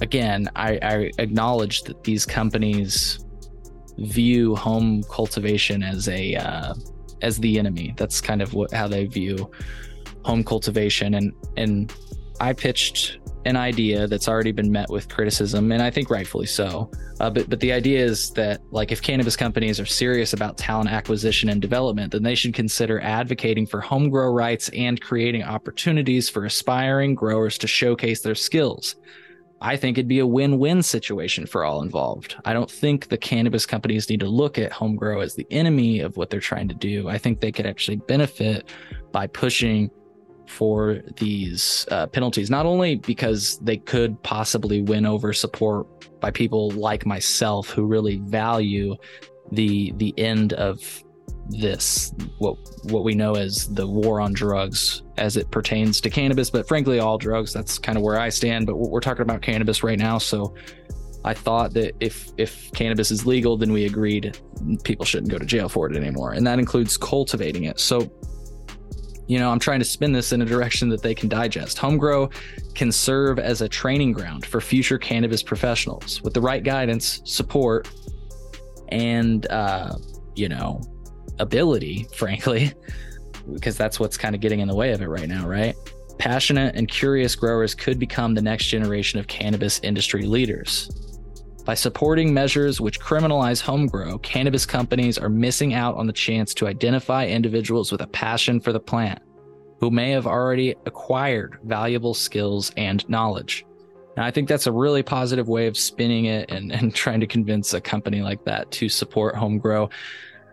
again, 0.00 0.48
I, 0.56 0.78
I 0.82 1.10
acknowledge 1.18 1.82
that 1.82 2.02
these 2.02 2.26
companies 2.26 3.24
view 3.98 4.54
home 4.56 5.02
cultivation 5.04 5.82
as 5.82 6.08
a 6.08 6.34
uh, 6.36 6.74
as 7.22 7.38
the 7.38 7.58
enemy. 7.58 7.94
That's 7.96 8.20
kind 8.20 8.42
of 8.42 8.54
what 8.54 8.72
how 8.72 8.88
they 8.88 9.06
view 9.06 9.50
home 10.24 10.42
cultivation, 10.42 11.14
and 11.14 11.32
and 11.56 11.92
I 12.40 12.52
pitched 12.52 13.18
an 13.48 13.56
idea 13.56 14.06
that's 14.06 14.28
already 14.28 14.52
been 14.52 14.70
met 14.70 14.90
with 14.90 15.08
criticism, 15.08 15.72
and 15.72 15.82
I 15.82 15.90
think 15.90 16.10
rightfully 16.10 16.46
so. 16.46 16.90
Uh, 17.18 17.30
but 17.30 17.48
but 17.48 17.60
the 17.60 17.72
idea 17.72 18.04
is 18.04 18.30
that 18.32 18.60
like 18.70 18.92
if 18.92 19.00
cannabis 19.00 19.36
companies 19.36 19.80
are 19.80 19.86
serious 19.86 20.34
about 20.34 20.58
talent 20.58 20.90
acquisition 20.90 21.48
and 21.48 21.60
development, 21.60 22.12
then 22.12 22.22
they 22.22 22.34
should 22.34 22.52
consider 22.52 23.00
advocating 23.00 23.66
for 23.66 23.80
home 23.80 24.10
grow 24.10 24.30
rights 24.30 24.68
and 24.70 25.00
creating 25.00 25.42
opportunities 25.42 26.28
for 26.28 26.44
aspiring 26.44 27.14
growers 27.14 27.56
to 27.58 27.66
showcase 27.66 28.20
their 28.20 28.34
skills. 28.34 28.96
I 29.60 29.76
think 29.76 29.98
it'd 29.98 30.06
be 30.06 30.20
a 30.20 30.26
win-win 30.26 30.82
situation 30.82 31.44
for 31.46 31.64
all 31.64 31.82
involved. 31.82 32.36
I 32.44 32.52
don't 32.52 32.70
think 32.70 33.08
the 33.08 33.16
cannabis 33.16 33.66
companies 33.66 34.08
need 34.08 34.20
to 34.20 34.28
look 34.28 34.56
at 34.56 34.70
home 34.70 34.94
grow 34.94 35.20
as 35.20 35.34
the 35.34 35.46
enemy 35.50 35.98
of 35.98 36.16
what 36.16 36.30
they're 36.30 36.38
trying 36.38 36.68
to 36.68 36.74
do. 36.74 37.08
I 37.08 37.18
think 37.18 37.40
they 37.40 37.50
could 37.50 37.66
actually 37.66 37.96
benefit 37.96 38.68
by 39.10 39.26
pushing 39.26 39.90
for 40.48 41.00
these 41.16 41.86
uh, 41.90 42.06
penalties, 42.06 42.50
not 42.50 42.66
only 42.66 42.96
because 42.96 43.58
they 43.58 43.76
could 43.76 44.20
possibly 44.22 44.82
win 44.82 45.06
over 45.06 45.32
support 45.32 45.86
by 46.20 46.30
people 46.30 46.70
like 46.70 47.06
myself 47.06 47.70
who 47.70 47.84
really 47.84 48.16
value 48.24 48.96
the 49.52 49.92
the 49.96 50.12
end 50.18 50.52
of 50.54 51.04
this 51.50 52.12
what 52.38 52.56
what 52.84 53.04
we 53.04 53.14
know 53.14 53.34
as 53.34 53.72
the 53.74 53.86
war 53.86 54.20
on 54.20 54.32
drugs 54.32 55.02
as 55.16 55.36
it 55.38 55.50
pertains 55.50 55.98
to 56.00 56.10
cannabis 56.10 56.50
but 56.50 56.68
frankly 56.68 56.98
all 56.98 57.16
drugs 57.16 57.54
that's 57.54 57.78
kind 57.78 57.96
of 57.96 58.04
where 58.04 58.18
I 58.18 58.28
stand 58.28 58.66
but 58.66 58.76
we're 58.76 59.00
talking 59.00 59.22
about 59.22 59.40
cannabis 59.40 59.82
right 59.82 59.98
now 59.98 60.18
so 60.18 60.54
I 61.24 61.34
thought 61.34 61.72
that 61.74 61.94
if 62.00 62.30
if 62.36 62.70
cannabis 62.72 63.10
is 63.10 63.24
legal 63.24 63.56
then 63.56 63.72
we 63.72 63.86
agreed 63.86 64.38
people 64.84 65.06
shouldn't 65.06 65.30
go 65.30 65.38
to 65.38 65.46
jail 65.46 65.68
for 65.68 65.90
it 65.90 65.96
anymore 65.96 66.32
and 66.32 66.46
that 66.46 66.58
includes 66.58 66.96
cultivating 66.96 67.64
it. 67.64 67.80
So 67.80 68.10
you 69.28 69.38
know, 69.38 69.50
I'm 69.50 69.58
trying 69.58 69.78
to 69.78 69.84
spin 69.84 70.10
this 70.10 70.32
in 70.32 70.40
a 70.40 70.44
direction 70.46 70.88
that 70.88 71.02
they 71.02 71.14
can 71.14 71.28
digest. 71.28 71.76
Homegrow 71.76 72.30
can 72.74 72.90
serve 72.90 73.38
as 73.38 73.60
a 73.60 73.68
training 73.68 74.12
ground 74.12 74.46
for 74.46 74.58
future 74.58 74.98
cannabis 74.98 75.42
professionals 75.42 76.22
with 76.22 76.32
the 76.32 76.40
right 76.40 76.64
guidance, 76.64 77.20
support, 77.24 77.88
and, 78.88 79.46
uh, 79.50 79.94
you 80.34 80.48
know, 80.48 80.80
ability, 81.38 82.08
frankly, 82.16 82.72
because 83.52 83.76
that's 83.76 84.00
what's 84.00 84.16
kind 84.16 84.34
of 84.34 84.40
getting 84.40 84.60
in 84.60 84.68
the 84.68 84.74
way 84.74 84.92
of 84.92 85.02
it 85.02 85.08
right 85.08 85.28
now, 85.28 85.46
right? 85.46 85.76
Passionate 86.16 86.74
and 86.74 86.88
curious 86.88 87.36
growers 87.36 87.74
could 87.74 87.98
become 87.98 88.34
the 88.34 88.42
next 88.42 88.66
generation 88.66 89.20
of 89.20 89.26
cannabis 89.26 89.78
industry 89.82 90.22
leaders. 90.22 90.90
By 91.68 91.74
supporting 91.74 92.32
measures 92.32 92.80
which 92.80 92.98
criminalize 92.98 93.60
home 93.60 93.88
grow, 93.88 94.16
cannabis 94.20 94.64
companies 94.64 95.18
are 95.18 95.28
missing 95.28 95.74
out 95.74 95.96
on 95.96 96.06
the 96.06 96.14
chance 96.14 96.54
to 96.54 96.66
identify 96.66 97.26
individuals 97.26 97.92
with 97.92 98.00
a 98.00 98.06
passion 98.06 98.58
for 98.58 98.72
the 98.72 98.80
plant 98.80 99.20
who 99.78 99.90
may 99.90 100.12
have 100.12 100.26
already 100.26 100.74
acquired 100.86 101.58
valuable 101.64 102.14
skills 102.14 102.72
and 102.78 103.06
knowledge. 103.10 103.66
Now, 104.16 104.24
I 104.24 104.30
think 104.30 104.48
that's 104.48 104.66
a 104.66 104.72
really 104.72 105.02
positive 105.02 105.46
way 105.46 105.66
of 105.66 105.76
spinning 105.76 106.24
it 106.24 106.50
and, 106.50 106.72
and 106.80 106.94
trying 106.94 107.20
to 107.20 107.26
convince 107.26 107.74
a 107.74 107.82
company 107.82 108.22
like 108.22 108.42
that 108.46 108.70
to 108.70 108.88
support 108.88 109.36
home 109.36 109.58
grow. 109.58 109.90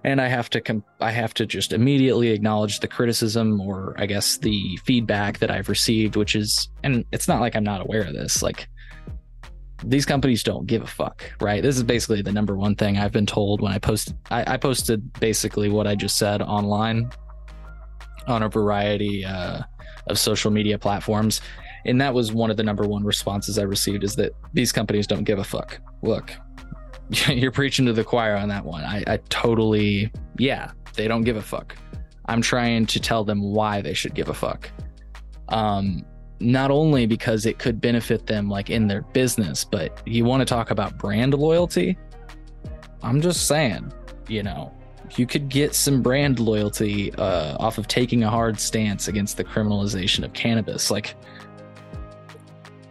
And 0.03 0.19
I 0.19 0.27
have 0.27 0.49
to 0.49 0.59
com- 0.59 0.83
I 0.99 1.11
have 1.11 1.33
to 1.35 1.45
just 1.45 1.71
immediately 1.71 2.31
acknowledge 2.31 2.81
the 2.81 2.89
criticism 2.89 3.61
or 3.61 3.95
I 3.97 4.05
guess 4.05 4.35
the 4.35 4.77
feedback 4.83 5.39
that 5.39 5.49
I've 5.49 5.69
received, 5.69 6.17
which 6.17 6.35
is 6.35 6.67
and 6.83 7.05
it's 7.13 7.29
not 7.29 7.39
like 7.39 7.55
I'm 7.55 7.63
not 7.63 7.79
aware 7.79 8.01
of 8.01 8.13
this. 8.13 8.43
Like 8.43 8.67
these 9.83 10.05
companies 10.05 10.43
don't 10.43 10.65
give 10.65 10.81
a 10.81 10.87
fuck, 10.87 11.23
right? 11.41 11.61
This 11.61 11.75
is 11.75 11.83
basically 11.83 12.21
the 12.21 12.31
number 12.31 12.55
one 12.55 12.75
thing 12.75 12.97
I've 12.97 13.11
been 13.11 13.25
told 13.25 13.61
when 13.61 13.71
I 13.71 13.79
posted. 13.79 14.15
I, 14.31 14.53
I 14.53 14.57
posted 14.57 15.11
basically 15.19 15.69
what 15.69 15.87
I 15.87 15.95
just 15.95 16.17
said 16.17 16.41
online 16.41 17.09
on 18.27 18.43
a 18.43 18.49
variety 18.49 19.25
uh, 19.25 19.61
of 20.07 20.17
social 20.17 20.51
media 20.51 20.77
platforms, 20.77 21.41
and 21.85 21.99
that 22.01 22.13
was 22.13 22.31
one 22.31 22.49
of 22.49 22.57
the 22.57 22.63
number 22.63 22.87
one 22.87 23.03
responses 23.03 23.59
I 23.59 23.63
received 23.63 24.03
is 24.03 24.15
that 24.15 24.33
these 24.53 24.71
companies 24.71 25.07
don't 25.07 25.23
give 25.23 25.39
a 25.39 25.43
fuck. 25.43 25.79
Look, 26.01 26.31
you're 27.27 27.51
preaching 27.51 27.85
to 27.85 27.93
the 27.93 28.03
choir 28.03 28.35
on 28.35 28.49
that 28.49 28.65
one. 28.65 28.83
I, 28.83 29.03
I 29.07 29.17
totally, 29.29 30.11
yeah, 30.37 30.71
they 30.95 31.07
don't 31.07 31.23
give 31.23 31.37
a 31.37 31.41
fuck. 31.41 31.75
I'm 32.27 32.41
trying 32.41 32.87
to 32.87 32.99
tell 32.99 33.23
them 33.23 33.41
why 33.41 33.81
they 33.81 33.93
should 33.93 34.15
give 34.15 34.29
a 34.29 34.33
fuck. 34.33 34.69
Um, 35.49 36.03
not 36.39 36.71
only 36.71 37.05
because 37.05 37.45
it 37.45 37.59
could 37.59 37.79
benefit 37.79 38.27
them 38.27 38.49
like 38.49 38.69
in 38.69 38.87
their 38.87 39.01
business, 39.01 39.63
but 39.63 40.01
you 40.05 40.25
want 40.25 40.41
to 40.41 40.45
talk 40.45 40.71
about 40.71 40.97
brand 40.97 41.33
loyalty. 41.33 41.97
I'm 43.03 43.21
just 43.21 43.47
saying, 43.47 43.93
you 44.27 44.43
know, 44.43 44.73
you 45.15 45.27
could 45.27 45.49
get 45.49 45.75
some 45.75 46.01
brand 46.01 46.39
loyalty 46.39 47.13
uh, 47.15 47.55
off 47.59 47.77
of 47.77 47.87
taking 47.87 48.23
a 48.23 48.29
hard 48.29 48.59
stance 48.59 49.07
against 49.07 49.37
the 49.37 49.43
criminalization 49.43 50.23
of 50.23 50.33
cannabis. 50.33 50.89
Like, 50.89 51.15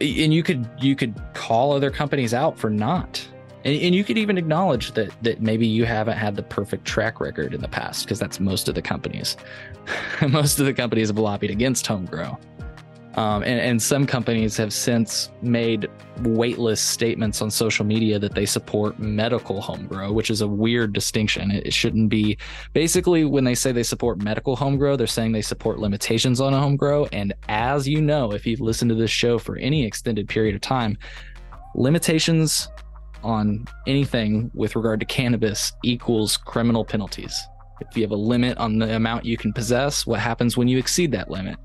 and 0.01 0.33
you 0.33 0.43
could 0.43 0.69
you 0.79 0.97
could 0.97 1.15
call 1.35 1.73
other 1.73 1.91
companies 1.91 2.35
out 2.35 2.59
for 2.59 2.71
not 2.71 3.27
and, 3.65 3.81
and 3.81 3.95
you 3.95 4.05
could 4.05 4.19
even 4.19 4.37
acknowledge 4.37 4.93
that 4.93 5.11
that 5.23 5.41
maybe 5.41 5.67
you 5.67 5.85
haven't 5.85 6.17
had 6.17 6.37
the 6.37 6.43
perfect 6.43 6.85
track 6.85 7.21
record 7.21 7.55
in 7.55 7.61
the 7.61 7.69
past 7.69 8.05
because 8.05 8.19
that's 8.19 8.41
most 8.41 8.69
of 8.69 8.75
the 8.75 8.83
companies 8.83 9.37
most 10.29 10.59
of 10.59 10.67
the 10.67 10.75
companies 10.75 11.09
have 11.09 11.19
lobbied 11.19 11.51
against 11.51 11.87
home 11.87 12.05
grow 12.05 12.39
um, 13.16 13.42
and, 13.44 13.61
and 13.61 13.80
some 13.80 14.06
companies 14.06 14.56
have 14.56 14.73
since 14.73 15.30
made 15.40 15.88
weightless 16.23 16.80
statements 16.80 17.40
on 17.42 17.50
social 17.50 17.85
media 17.85 18.18
that 18.18 18.35
they 18.35 18.47
support 18.47 18.99
medical 18.99 19.61
home 19.61 19.87
grow, 19.87 20.12
which 20.12 20.30
is 20.30 20.40
a 20.40 20.49
weird 20.49 20.92
distinction. 20.92 21.50
It, 21.50 21.66
it 21.66 21.73
shouldn't 21.73 22.09
be. 22.09 22.37
Basically, 22.73 23.25
when 23.25 23.44
they 23.44 23.54
say 23.54 23.71
they 23.71 23.85
support 23.85 24.23
medical 24.23 24.56
home 24.56 24.76
grow, 24.76 24.97
they're 24.97 25.06
saying 25.06 25.33
they 25.33 25.42
support 25.42 25.78
limitations 25.78 26.40
on 26.40 26.54
a 26.54 26.61
home 26.61 26.76
grow. 26.76 27.06
And 27.12 27.33
as 27.49 27.87
you 27.87 28.00
know, 28.00 28.33
if 28.33 28.47
you've 28.47 28.61
listened 28.61 28.88
to 28.88 28.97
this 28.97 29.11
show 29.11 29.38
for 29.38 29.56
any 29.56 29.85
extended 29.87 30.28
period 30.28 30.56
of 30.56 30.61
time, 30.61 30.99
limitations 31.76 32.68
on 33.23 33.64
anything 33.87 34.50
with 34.54 34.76
regard 34.76 35.00
to 35.00 35.06
cannabis 35.06 35.73
equals 35.83 36.37
criminal 36.37 36.85
penalties. 36.85 37.40
If 37.80 37.97
you 37.97 38.02
have 38.02 38.12
a 38.12 38.16
limit 38.16 38.59
on 38.59 38.78
the 38.78 38.94
amount 38.94 39.25
you 39.25 39.37
can 39.37 39.52
possess, 39.52 40.06
what 40.06 40.21
happens 40.21 40.56
when 40.56 40.68
you 40.68 40.78
exceed 40.78 41.12
that 41.12 41.30
limit? 41.30 41.59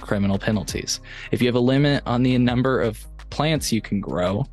Criminal 0.00 0.38
penalties. 0.38 1.00
If 1.30 1.40
you 1.40 1.48
have 1.48 1.54
a 1.54 1.60
limit 1.60 2.02
on 2.06 2.22
the 2.22 2.36
number 2.38 2.80
of 2.80 3.04
plants 3.30 3.72
you 3.72 3.80
can 3.80 4.00
grow 4.00 4.46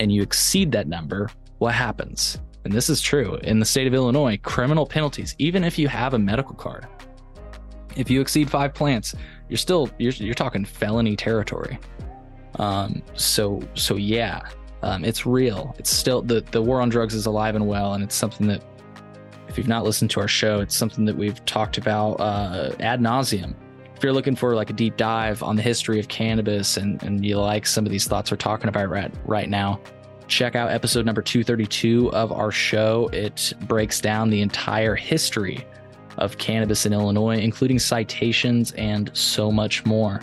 and 0.00 0.12
you 0.12 0.22
exceed 0.22 0.72
that 0.72 0.88
number, 0.88 1.30
what 1.58 1.74
happens? 1.74 2.40
And 2.64 2.72
this 2.72 2.88
is 2.88 3.00
true 3.00 3.36
in 3.42 3.58
the 3.58 3.64
state 3.64 3.86
of 3.86 3.94
Illinois, 3.94 4.38
criminal 4.38 4.86
penalties, 4.86 5.34
even 5.38 5.64
if 5.64 5.78
you 5.78 5.88
have 5.88 6.14
a 6.14 6.18
medical 6.18 6.54
card. 6.54 6.86
If 7.96 8.10
you 8.10 8.20
exceed 8.20 8.50
five 8.50 8.74
plants, 8.74 9.14
you're 9.48 9.58
still 9.58 9.90
you're, 9.98 10.12
you're 10.12 10.34
talking 10.34 10.64
felony 10.64 11.14
territory. 11.14 11.78
Um, 12.58 13.02
so 13.14 13.62
so 13.74 13.96
yeah, 13.96 14.48
um, 14.82 15.04
it's 15.04 15.26
real. 15.26 15.74
It's 15.78 15.90
still 15.90 16.22
the 16.22 16.40
the 16.50 16.62
war 16.62 16.80
on 16.80 16.88
drugs 16.88 17.14
is 17.14 17.26
alive 17.26 17.54
and 17.54 17.66
well, 17.66 17.94
and 17.94 18.02
it's 18.02 18.14
something 18.14 18.46
that 18.48 18.64
if 19.48 19.58
you've 19.58 19.68
not 19.68 19.84
listened 19.84 20.10
to 20.12 20.20
our 20.20 20.28
show, 20.28 20.60
it's 20.60 20.74
something 20.74 21.04
that 21.04 21.16
we've 21.16 21.44
talked 21.44 21.78
about 21.78 22.14
uh, 22.14 22.74
ad 22.80 23.00
nauseum 23.00 23.54
you're 24.04 24.12
looking 24.12 24.36
for 24.36 24.54
like 24.54 24.68
a 24.68 24.74
deep 24.74 24.98
dive 24.98 25.42
on 25.42 25.56
the 25.56 25.62
history 25.62 25.98
of 25.98 26.08
cannabis 26.08 26.76
and, 26.76 27.02
and 27.02 27.24
you 27.24 27.40
like 27.40 27.66
some 27.66 27.86
of 27.86 27.90
these 27.90 28.06
thoughts 28.06 28.30
we're 28.30 28.36
talking 28.36 28.68
about 28.68 28.90
right, 28.90 29.10
right 29.24 29.48
now, 29.48 29.80
check 30.28 30.54
out 30.54 30.70
episode 30.70 31.06
number 31.06 31.22
232 31.22 32.12
of 32.12 32.30
our 32.30 32.52
show. 32.52 33.08
It 33.14 33.54
breaks 33.62 34.02
down 34.02 34.28
the 34.28 34.42
entire 34.42 34.94
history 34.94 35.66
of 36.18 36.36
cannabis 36.36 36.84
in 36.84 36.92
Illinois, 36.92 37.38
including 37.38 37.78
citations 37.78 38.72
and 38.72 39.10
so 39.14 39.50
much 39.50 39.86
more. 39.86 40.20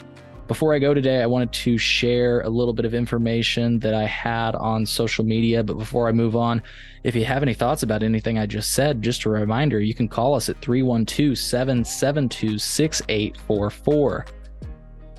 Before 0.52 0.74
I 0.74 0.80
go 0.80 0.94
today, 0.94 1.22
I 1.22 1.28
wanted 1.28 1.54
to 1.54 1.78
share 1.78 2.42
a 2.42 2.50
little 2.50 2.74
bit 2.74 2.84
of 2.84 2.94
information 2.94 3.80
that 3.80 3.94
I 3.94 4.04
had 4.04 4.54
on 4.56 4.86
social 4.86 5.24
media. 5.24 5.64
But 5.64 5.78
before 5.78 6.10
I 6.10 6.12
move 6.12 6.36
on, 6.36 6.62
if 7.06 7.16
you 7.16 7.24
have 7.24 7.42
any 7.42 7.54
thoughts 7.54 7.84
about 7.84 8.04
anything 8.04 8.38
I 8.38 8.48
just 8.48 8.74
said, 8.74 9.02
just 9.02 9.24
a 9.24 9.30
reminder, 9.30 9.80
you 9.80 9.94
can 9.94 10.10
call 10.10 10.36
us 10.36 10.50
at 10.50 10.60
312 10.60 11.38
772 11.38 12.60
6844. 12.60 14.26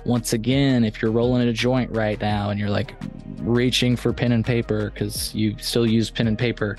Once 0.05 0.33
again, 0.33 0.83
if 0.83 1.01
you're 1.01 1.09
rolling 1.09 1.41
in 1.41 1.47
a 1.47 1.53
joint 1.53 1.89
right 1.89 2.21
now 2.21 2.51
and 2.51 2.59
you're 2.59 2.69
like 2.69 2.93
reaching 3.37 3.95
for 3.95 4.13
pen 4.13 4.33
and 4.33 4.45
paper 4.45 4.91
because 4.91 5.33
you 5.33 5.55
still 5.57 5.87
use 5.87 6.11
pen 6.11 6.27
and 6.27 6.37
paper, 6.37 6.77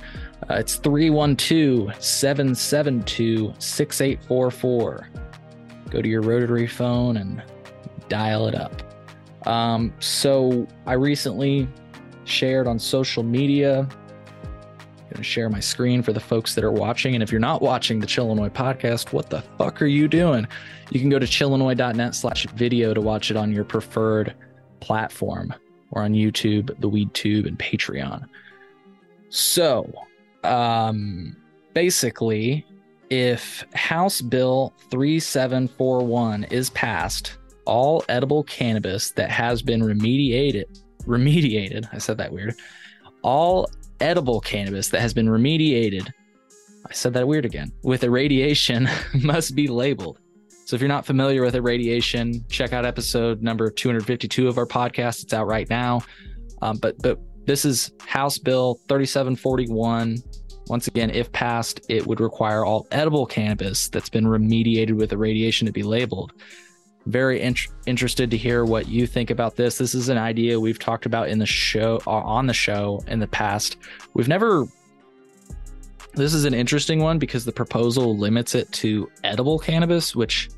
uh, 0.48 0.54
it's 0.54 0.76
312 0.76 1.92
772 2.00 3.52
6844. 3.58 5.08
Go 5.90 6.00
to 6.00 6.08
your 6.08 6.22
rotary 6.22 6.68
phone 6.68 7.16
and 7.16 7.42
dial 8.08 8.46
it 8.46 8.54
up. 8.54 8.82
Um, 9.46 9.92
so 10.00 10.66
I 10.86 10.94
recently 10.94 11.68
shared 12.24 12.66
on 12.66 12.78
social 12.78 13.22
media. 13.22 13.80
I'm 13.80 15.10
gonna 15.10 15.22
share 15.22 15.48
my 15.50 15.60
screen 15.60 16.02
for 16.02 16.12
the 16.12 16.20
folks 16.20 16.54
that 16.54 16.64
are 16.64 16.72
watching. 16.72 17.14
And 17.14 17.22
if 17.22 17.30
you're 17.30 17.40
not 17.40 17.62
watching 17.62 18.00
the 18.00 18.06
Chillinois 18.06 18.50
podcast, 18.50 19.12
what 19.12 19.30
the 19.30 19.42
fuck 19.58 19.82
are 19.82 19.86
you 19.86 20.08
doing? 20.08 20.46
You 20.90 21.00
can 21.00 21.10
go 21.10 21.18
to 21.18 21.26
chillinois.net 21.26 22.14
slash 22.14 22.46
video 22.54 22.94
to 22.94 23.00
watch 23.00 23.30
it 23.30 23.36
on 23.36 23.52
your 23.52 23.64
preferred 23.64 24.34
platform 24.80 25.54
or 25.90 26.02
on 26.02 26.12
YouTube, 26.12 26.66
the 26.80 26.90
WeedTube, 26.90 27.46
and 27.46 27.58
Patreon. 27.58 28.26
So, 29.28 29.92
um, 30.42 31.36
basically, 31.72 32.66
if 33.10 33.64
House 33.74 34.20
Bill 34.20 34.72
3741 34.90 36.44
is 36.44 36.70
passed, 36.70 37.38
all 37.66 38.04
edible 38.08 38.42
cannabis 38.44 39.10
that 39.12 39.30
has 39.30 39.62
been 39.62 39.80
remediated 39.80 40.64
remediated 41.06 41.86
i 41.92 41.98
said 41.98 42.18
that 42.18 42.32
weird. 42.32 42.54
All 43.22 43.70
edible 44.00 44.40
cannabis 44.40 44.88
that 44.88 45.00
has 45.00 45.14
been 45.14 45.26
remediated 45.26 46.10
i 46.88 46.92
said 46.92 47.14
that 47.14 47.26
weird 47.26 47.44
again 47.44 47.72
with 47.82 48.04
irradiation 48.04 48.88
must 49.22 49.54
be 49.54 49.66
labeled. 49.68 50.18
So 50.66 50.76
if 50.76 50.80
you're 50.80 50.88
not 50.88 51.06
familiar 51.06 51.42
with 51.42 51.54
irradiation 51.54 52.44
check 52.48 52.72
out 52.72 52.84
episode 52.84 53.42
number 53.42 53.70
252 53.70 54.48
of 54.48 54.58
our 54.58 54.66
podcast. 54.66 55.22
It's 55.22 55.32
out 55.32 55.46
right 55.46 55.68
now. 55.68 56.02
Um, 56.62 56.78
but 56.78 57.00
but 57.02 57.18
this 57.46 57.64
is 57.64 57.92
house 58.06 58.38
bill 58.38 58.80
3741 58.88 60.22
once 60.68 60.88
again 60.88 61.10
if 61.10 61.30
passed 61.32 61.80
it 61.88 62.06
would 62.06 62.20
require 62.20 62.64
all 62.64 62.86
edible 62.90 63.26
cannabis 63.26 63.88
that's 63.88 64.08
been 64.08 64.24
remediated 64.24 64.92
with 64.92 65.12
irradiation 65.12 65.66
to 65.66 65.72
be 65.72 65.82
labeled 65.82 66.32
very 67.06 67.40
in- 67.40 67.56
interested 67.86 68.30
to 68.30 68.36
hear 68.36 68.64
what 68.64 68.88
you 68.88 69.06
think 69.06 69.30
about 69.30 69.56
this. 69.56 69.78
This 69.78 69.94
is 69.94 70.08
an 70.08 70.18
idea 70.18 70.58
we've 70.58 70.78
talked 70.78 71.06
about 71.06 71.28
in 71.28 71.38
the 71.38 71.46
show 71.46 72.00
uh, 72.06 72.10
on 72.10 72.46
the 72.46 72.54
show 72.54 73.02
in 73.06 73.18
the 73.18 73.26
past. 73.26 73.76
We've 74.14 74.28
never 74.28 74.66
this 76.14 76.32
is 76.32 76.44
an 76.44 76.54
interesting 76.54 77.00
one 77.00 77.18
because 77.18 77.44
the 77.44 77.52
proposal 77.52 78.16
limits 78.16 78.54
it 78.54 78.70
to 78.72 79.10
edible 79.24 79.58
cannabis, 79.58 80.14
which 80.14 80.48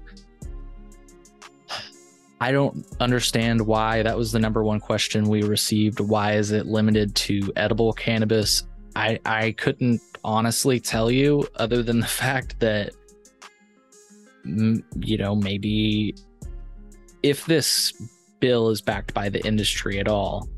I 2.41 2.53
don't 2.53 2.87
understand 3.01 3.67
why 3.67 4.03
that 4.03 4.17
was 4.17 4.33
the 4.33 4.39
number 4.39 4.63
one 4.63 4.81
question 4.81 5.25
we 5.25 5.43
received. 5.43 6.01
Why 6.01 6.35
is 6.35 6.51
it 6.51 6.67
limited 6.67 7.15
to 7.17 7.53
edible 7.57 7.93
cannabis? 7.95 8.65
I 8.95 9.19
I 9.25 9.53
couldn't 9.53 10.01
honestly 10.23 10.79
tell 10.79 11.11
you 11.11 11.47
other 11.57 11.83
than 11.83 12.01
the 12.01 12.07
fact 12.23 12.61
that 12.61 12.93
you 14.45 15.19
know 15.19 15.35
maybe 15.35 16.15
if 17.27 17.45
this 17.47 17.93
bill 18.41 18.71
is 18.71 18.81
backed 18.81 19.13
by 19.13 19.29
the 19.29 19.45
industry 19.45 19.99
at 19.99 20.09
all, 20.09 20.49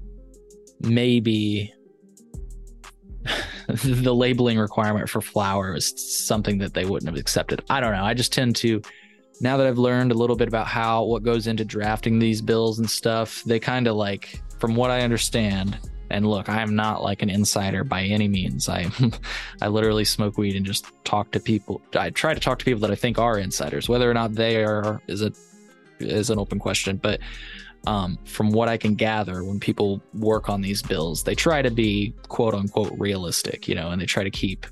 maybe 0.80 1.72
the 3.68 4.14
labeling 4.14 4.58
requirement 4.58 5.08
for 5.08 5.20
flour 5.20 5.74
is 5.74 5.94
something 6.26 6.58
that 6.58 6.74
they 6.74 6.84
wouldn't 6.84 7.08
have 7.08 7.18
accepted. 7.18 7.64
I 7.70 7.80
don't 7.80 7.92
know. 7.92 8.04
I 8.04 8.14
just 8.14 8.32
tend 8.32 8.56
to 8.56 8.82
now 9.40 9.56
that 9.56 9.66
I've 9.66 9.78
learned 9.78 10.12
a 10.12 10.14
little 10.14 10.36
bit 10.36 10.48
about 10.48 10.66
how 10.66 11.04
what 11.04 11.22
goes 11.22 11.46
into 11.46 11.64
drafting 11.64 12.18
these 12.18 12.42
bills 12.42 12.78
and 12.80 12.90
stuff, 12.90 13.42
they 13.44 13.58
kind 13.58 13.86
of 13.86 13.96
like 13.96 14.42
from 14.58 14.74
what 14.74 14.90
I 14.90 15.00
understand, 15.00 15.78
and 16.10 16.26
look, 16.26 16.48
I 16.48 16.60
am 16.60 16.74
not 16.74 17.02
like 17.02 17.22
an 17.22 17.30
insider 17.30 17.84
by 17.84 18.02
any 18.02 18.28
means. 18.28 18.68
I 18.68 18.90
I 19.62 19.68
literally 19.68 20.04
smoke 20.04 20.36
weed 20.36 20.56
and 20.56 20.66
just 20.66 20.86
talk 21.04 21.30
to 21.30 21.40
people. 21.40 21.80
I 21.94 22.10
try 22.10 22.34
to 22.34 22.40
talk 22.40 22.58
to 22.58 22.64
people 22.64 22.80
that 22.80 22.90
I 22.90 22.96
think 22.96 23.18
are 23.18 23.38
insiders. 23.38 23.88
Whether 23.88 24.10
or 24.10 24.14
not 24.14 24.34
they 24.34 24.64
are 24.64 25.00
is 25.06 25.22
a 25.22 25.32
is 26.00 26.30
an 26.30 26.38
open 26.38 26.58
question. 26.58 26.96
But 26.96 27.20
Um, 27.86 28.18
from 28.24 28.50
what 28.50 28.68
I 28.68 28.76
can 28.76 28.96
gather, 28.96 29.44
when 29.44 29.60
people 29.60 30.02
work 30.12 30.48
on 30.50 30.60
these 30.60 30.82
bills, 30.82 31.22
they 31.22 31.34
try 31.34 31.62
to 31.62 31.70
be 31.70 32.12
quote 32.28 32.52
unquote 32.52 32.92
realistic, 32.98 33.68
you 33.68 33.74
know, 33.76 33.90
and 33.90 34.00
they 34.00 34.06
try 34.06 34.24
to 34.24 34.30
keep 34.30 34.66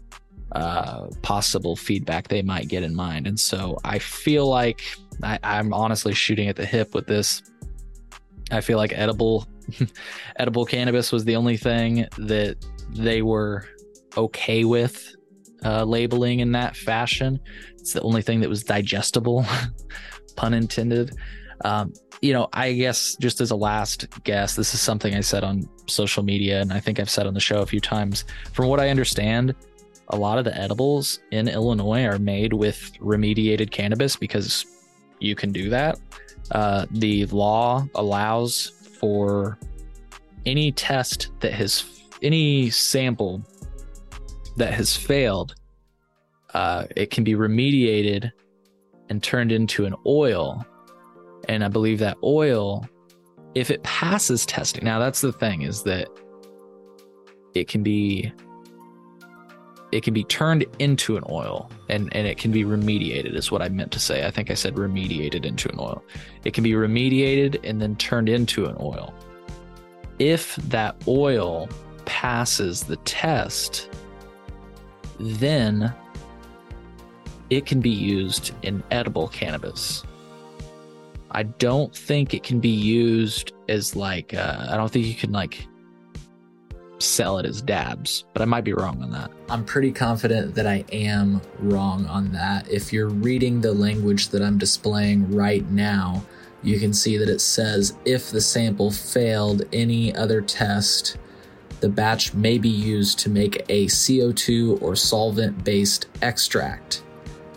uh, 0.53 1.07
possible 1.23 1.77
feedback 1.77 2.29
they 2.29 2.43
might 2.43 2.69
get 2.69 2.83
in 2.83 2.95
mind. 2.95 3.27
And 3.27 3.39
so 3.39 3.79
I 3.85 3.99
feel 3.99 4.49
like 4.49 4.83
I, 5.23 5.39
I'm 5.43 5.73
honestly 5.73 6.15
shooting 6.15 6.49
at 6.49 6.57
the 6.57 6.67
hip 6.67 6.95
with 6.95 7.07
this. 7.07 7.43
I 8.51 8.61
feel 8.61 8.77
like 8.77 8.93
edible 8.93 9.47
edible 10.37 10.65
cannabis 10.65 11.11
was 11.13 11.25
the 11.25 11.37
only 11.37 11.57
thing 11.57 12.07
that 12.19 12.57
they 12.91 13.23
were 13.23 13.67
okay 14.17 14.65
with 14.65 15.16
uh, 15.67 15.85
labeling 15.85 16.39
in 16.39 16.53
that 16.53 16.77
fashion. 16.77 17.41
It's 17.75 17.93
the 17.93 18.01
only 18.03 18.23
thing 18.23 18.41
that 18.41 18.49
was 18.49 18.63
digestible, 18.63 19.45
pun 20.37 20.55
intended. 20.55 21.17
Um, 21.65 21.93
you 22.23 22.33
know, 22.33 22.49
I 22.53 22.73
guess 22.73 23.17
just 23.21 23.41
as 23.41 23.51
a 23.51 23.57
last 23.57 24.07
guess, 24.23 24.55
this 24.55 24.75
is 24.75 24.81
something 24.81 25.15
I 25.15 25.21
said 25.21 25.43
on 25.43 25.69
social 25.89 26.23
media, 26.23 26.61
and 26.61 26.73
I 26.73 26.79
think 26.79 27.01
I've 27.01 27.11
said 27.11 27.27
on 27.27 27.35
the 27.35 27.41
show 27.41 27.63
a 27.63 27.67
few 27.67 27.81
times. 27.81 28.25
From 28.53 28.69
what 28.69 28.79
I 28.79 28.91
understand, 28.91 29.55
a 30.09 30.17
lot 30.17 30.39
of 30.39 30.45
the 30.45 30.57
edibles 30.57 31.19
in 31.33 31.49
Illinois 31.49 32.05
are 32.05 32.19
made 32.19 32.53
with 32.53 32.93
remediated 33.01 33.73
cannabis 33.73 34.15
because 34.15 34.65
you 35.19 35.35
can 35.35 35.51
do 35.51 35.69
that. 35.71 35.99
Uh, 36.53 36.87
the 36.93 37.27
law 37.27 37.85
allows 37.97 38.73
for 39.01 39.59
any 40.45 40.71
test 40.71 41.31
that 41.41 41.53
has 41.53 41.85
any 42.23 42.71
sample 42.71 43.43
that 44.57 44.75
has 44.75 44.97
failed, 44.97 45.55
uh, 46.55 46.87
it 46.97 47.11
can 47.11 47.25
be 47.25 47.35
remediated 47.35 48.31
and 49.09 49.23
turned 49.23 49.53
into 49.53 49.85
an 49.85 49.95
oil. 50.07 50.65
And 51.49 51.65
I 51.65 51.69
believe 51.69 51.99
that 52.01 52.17
oil, 52.25 52.89
if 53.55 53.71
it 53.71 53.83
passes 53.83 54.45
testing, 54.47 54.85
now 54.85 54.99
that's 54.99 55.21
the 55.21 55.33
thing 55.33 55.63
is 55.63 55.83
that 55.85 56.09
it 57.55 57.69
can 57.69 57.83
be 57.83 58.33
it 59.93 60.03
can 60.03 60.13
be 60.13 60.25
turned 60.25 60.67
into 60.81 61.17
an 61.17 61.23
oil 61.31 61.71
and, 61.89 62.15
and 62.15 62.27
it 62.27 62.39
can 62.39 62.51
be 62.51 62.65
remediated 62.65 63.35
is 63.37 63.53
what 63.53 63.63
I 63.63 63.69
meant 63.69 63.93
to 63.93 64.01
say. 64.01 64.27
I 64.27 64.31
think 64.31 64.51
I 64.51 64.55
said 64.55 64.75
remediated 64.75 65.45
into 65.45 65.71
an 65.71 65.79
oil. 65.79 66.05
It 66.45 66.55
can 66.55 66.65
be 66.65 66.73
remediated 66.73 67.61
and 67.63 67.81
then 67.81 67.95
turned 67.97 68.29
into 68.29 68.67
an 68.67 68.77
oil. 68.81 69.15
If 70.19 70.57
that 70.57 70.97
oil 71.07 71.69
passes 72.05 72.83
the 72.83 72.97
test, 72.97 73.89
then 75.19 75.93
it 77.51 77.67
can 77.67 77.81
be 77.81 77.91
used 77.91 78.53
in 78.63 78.83
edible 78.91 79.29
cannabis. 79.29 80.05
I 81.31 81.45
don't 81.45 81.95
think 81.95 82.35
it 82.35 82.43
can 82.43 82.61
be 82.61 82.71
used 82.71 83.53
as 83.69 83.95
like, 83.95 84.35
uh, 84.35 84.67
I 84.71 84.77
don't 84.77 84.91
think 84.91 85.07
you 85.07 85.15
can 85.15 85.33
like 85.33 85.67
sell 86.99 87.39
it 87.39 87.47
as 87.47 87.61
dabs, 87.61 88.25
but 88.33 88.43
I 88.43 88.47
might 88.47 88.65
be 88.65 88.73
wrong 88.73 89.03
on 89.03 89.11
that. 89.11 89.31
I'm 89.49 89.65
pretty 89.65 89.93
confident 89.93 90.55
that 90.55 90.67
I 90.67 90.85
am 90.93 91.41
wrong 91.59 92.07
on 92.07 92.33
that. 92.33 92.69
If 92.71 92.93
you're 92.93 93.09
reading 93.09 93.61
the 93.61 93.73
language 93.73 94.29
that 94.29 94.43
I'm 94.43 94.59
displaying 94.59 95.31
right 95.35 95.69
now, 95.71 96.25
you 96.63 96.81
can 96.81 96.93
see 96.93 97.17
that 97.19 97.29
it 97.29 97.41
says 97.41 97.97
if 98.05 98.31
the 98.31 98.41
sample 98.41 98.91
failed 98.91 99.63
any 99.73 100.15
other 100.17 100.41
test, 100.41 101.19
the 101.81 101.89
batch 101.89 102.35
may 102.35 102.59
be 102.59 102.69
used 102.69 103.19
to 103.21 103.31
make 103.31 103.65
a 103.69 103.87
CO2 103.87 104.81
or 104.83 104.97
solvent 104.97 105.65
based 105.65 106.07
extract. 106.23 107.03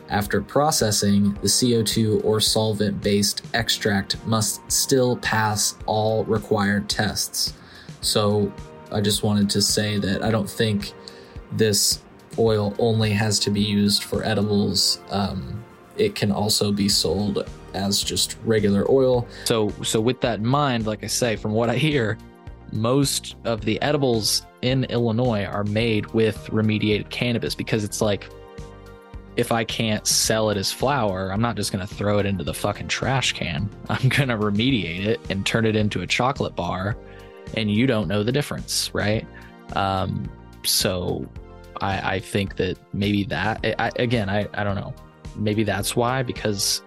After 0.10 0.42
processing, 0.42 1.34
the 1.36 1.48
CO2 1.48 2.26
or 2.26 2.40
solvent 2.40 3.02
based 3.02 3.46
extract 3.54 4.24
must 4.26 4.70
still 4.72 5.18
pass 5.18 5.78
all 5.86 6.24
required 6.26 6.90
tests. 6.90 7.54
So, 8.02 8.52
I 8.92 9.02
just 9.02 9.24
wanted 9.24 9.50
to 9.52 9.62
say 9.62 10.00
that 10.00 10.24
I 10.24 10.32
don't 10.32 10.50
think 10.50 10.94
this 11.52 12.02
oil 12.38 12.76
only 12.80 13.12
has 13.12 13.40
to 13.42 13.52
be 13.52 13.62
used 13.62 14.04
for 14.04 14.24
edibles. 14.24 15.00
Um, 15.12 15.64
it 15.98 16.16
can 16.16 16.32
also 16.32 16.72
be 16.72 16.90
sold 16.90 17.48
as 17.74 18.02
just 18.02 18.38
regular 18.46 18.90
oil. 18.90 19.28
So, 19.46 19.70
so 19.84 20.02
with 20.02 20.22
that 20.22 20.40
in 20.40 20.46
mind, 20.46 20.88
like 20.88 21.04
I 21.04 21.08
say, 21.08 21.36
from 21.36 21.52
what 21.52 21.70
I 21.70 21.76
hear, 21.76 22.18
most 22.72 23.36
of 23.46 23.62
the 23.62 23.82
edibles 23.82 24.46
in 24.62 24.86
Illinois 24.86 25.46
are 25.46 25.64
made 25.64 26.08
with 26.08 26.48
remediated 26.48 27.10
cannabis 27.10 27.56
because 27.56 27.84
it's 27.84 28.02
like 28.02 28.30
if 29.36 29.52
I 29.52 29.64
can't 29.64 30.06
sell 30.06 30.50
it 30.50 30.58
as 30.58 30.72
flour, 30.72 31.32
I'm 31.32 31.42
not 31.42 31.56
just 31.56 31.72
going 31.72 31.86
to 31.86 31.94
throw 31.94 32.20
it 32.20 32.26
into 32.26 32.44
the 32.44 32.54
fucking 32.54 32.90
trash 32.90 33.34
can. 33.34 33.70
I'm 33.90 34.10
going 34.10 34.30
to 34.30 34.38
remediate 34.38 35.06
it 35.06 35.20
and 35.30 35.46
turn 35.46 35.66
it 35.66 35.76
into 35.76 36.02
a 36.02 36.08
chocolate 36.08 36.56
bar 36.56 36.98
and 37.56 37.72
you 37.72 37.88
don't 37.88 38.08
know 38.08 38.24
the 38.24 38.32
difference, 38.32 38.92
right? 38.94 39.26
Um, 39.76 40.30
so 40.64 41.28
I, 41.82 42.16
I 42.16 42.20
think 42.20 42.58
that 42.58 42.78
maybe 42.94 43.24
that, 43.26 43.60
I, 43.80 43.92
again, 43.96 44.30
I, 44.30 44.48
I 44.54 44.64
don't 44.64 44.76
know. 44.76 44.94
Maybe 45.36 45.64
that's 45.64 45.96
why, 45.96 46.22
because 46.24 46.82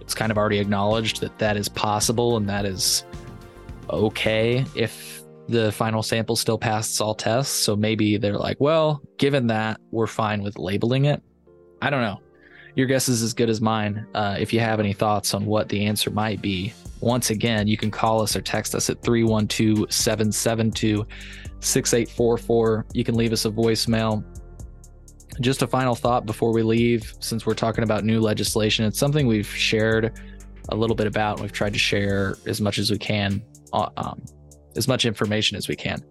it's 0.00 0.14
kind 0.14 0.30
of 0.30 0.38
already 0.38 0.58
acknowledged 0.58 1.20
that 1.20 1.38
that 1.38 1.56
is 1.56 1.68
possible 1.68 2.36
and 2.36 2.48
that 2.48 2.64
is 2.64 3.04
okay 3.90 4.64
if 4.74 5.22
the 5.48 5.72
final 5.72 6.02
sample 6.02 6.36
still 6.36 6.58
passes 6.58 7.00
all 7.00 7.14
tests. 7.14 7.54
So 7.54 7.76
maybe 7.76 8.16
they're 8.16 8.38
like, 8.38 8.60
well, 8.60 9.02
given 9.18 9.46
that, 9.48 9.80
we're 9.90 10.06
fine 10.06 10.42
with 10.42 10.58
labeling 10.58 11.06
it. 11.06 11.22
I 11.80 11.90
don't 11.90 12.02
know. 12.02 12.20
Your 12.74 12.86
guess 12.86 13.08
is 13.08 13.22
as 13.22 13.34
good 13.34 13.50
as 13.50 13.60
mine. 13.60 14.06
Uh, 14.14 14.36
if 14.38 14.52
you 14.52 14.60
have 14.60 14.80
any 14.80 14.94
thoughts 14.94 15.34
on 15.34 15.44
what 15.44 15.68
the 15.68 15.84
answer 15.84 16.10
might 16.10 16.40
be, 16.40 16.72
once 17.00 17.30
again, 17.30 17.66
you 17.66 17.76
can 17.76 17.90
call 17.90 18.22
us 18.22 18.34
or 18.34 18.40
text 18.40 18.74
us 18.74 18.88
at 18.88 19.02
312 19.02 19.92
772 19.92 21.06
6844. 21.60 22.86
You 22.94 23.04
can 23.04 23.14
leave 23.14 23.32
us 23.32 23.44
a 23.44 23.50
voicemail. 23.50 24.24
Just 25.40 25.62
a 25.62 25.66
final 25.66 25.94
thought 25.94 26.24
before 26.24 26.52
we 26.52 26.62
leave, 26.62 27.14
since 27.20 27.44
we're 27.44 27.54
talking 27.54 27.84
about 27.84 28.04
new 28.04 28.20
legislation, 28.20 28.84
it's 28.84 28.98
something 28.98 29.26
we've 29.26 29.46
shared 29.46 30.20
a 30.68 30.76
little 30.76 30.96
bit 30.96 31.06
about. 31.06 31.40
We've 31.40 31.52
tried 31.52 31.72
to 31.72 31.78
share 31.78 32.36
as 32.46 32.60
much 32.60 32.78
as 32.78 32.90
we 32.90 32.98
can, 32.98 33.42
um, 33.72 34.22
as 34.76 34.88
much 34.88 35.04
information 35.04 35.56
as 35.56 35.68
we 35.68 35.76
can. 35.76 36.02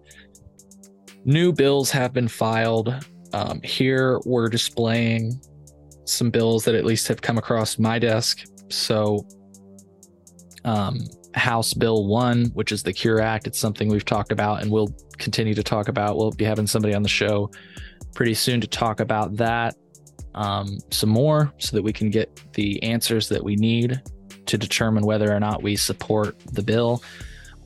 New 1.24 1.52
bills 1.52 1.90
have 1.90 2.12
been 2.12 2.28
filed. 2.28 2.94
Um, 3.32 3.60
here 3.62 4.20
we're 4.24 4.48
displaying 4.48 5.40
some 6.04 6.30
bills 6.30 6.64
that 6.64 6.74
at 6.74 6.84
least 6.84 7.08
have 7.08 7.22
come 7.22 7.38
across 7.38 7.78
my 7.78 7.98
desk. 7.98 8.44
So 8.68 9.26
um, 10.64 11.00
House 11.34 11.74
Bill 11.74 12.06
1, 12.06 12.46
which 12.54 12.72
is 12.72 12.82
the 12.82 12.92
Cure 12.92 13.20
Act. 13.20 13.46
It's 13.46 13.58
something 13.58 13.88
we've 13.88 14.04
talked 14.04 14.32
about 14.32 14.62
and 14.62 14.70
we'll 14.70 14.94
continue 15.18 15.54
to 15.54 15.62
talk 15.62 15.88
about. 15.88 16.16
We'll 16.16 16.32
be 16.32 16.44
having 16.44 16.66
somebody 16.66 16.94
on 16.94 17.02
the 17.02 17.08
show 17.08 17.50
pretty 18.14 18.34
soon 18.34 18.60
to 18.60 18.66
talk 18.66 19.00
about 19.00 19.36
that 19.36 19.74
um, 20.34 20.78
some 20.90 21.10
more 21.10 21.52
so 21.58 21.76
that 21.76 21.82
we 21.82 21.92
can 21.92 22.10
get 22.10 22.40
the 22.54 22.82
answers 22.82 23.28
that 23.28 23.42
we 23.42 23.56
need 23.56 24.00
to 24.46 24.58
determine 24.58 25.04
whether 25.04 25.34
or 25.34 25.40
not 25.40 25.62
we 25.62 25.76
support 25.76 26.38
the 26.52 26.62
bill. 26.62 27.02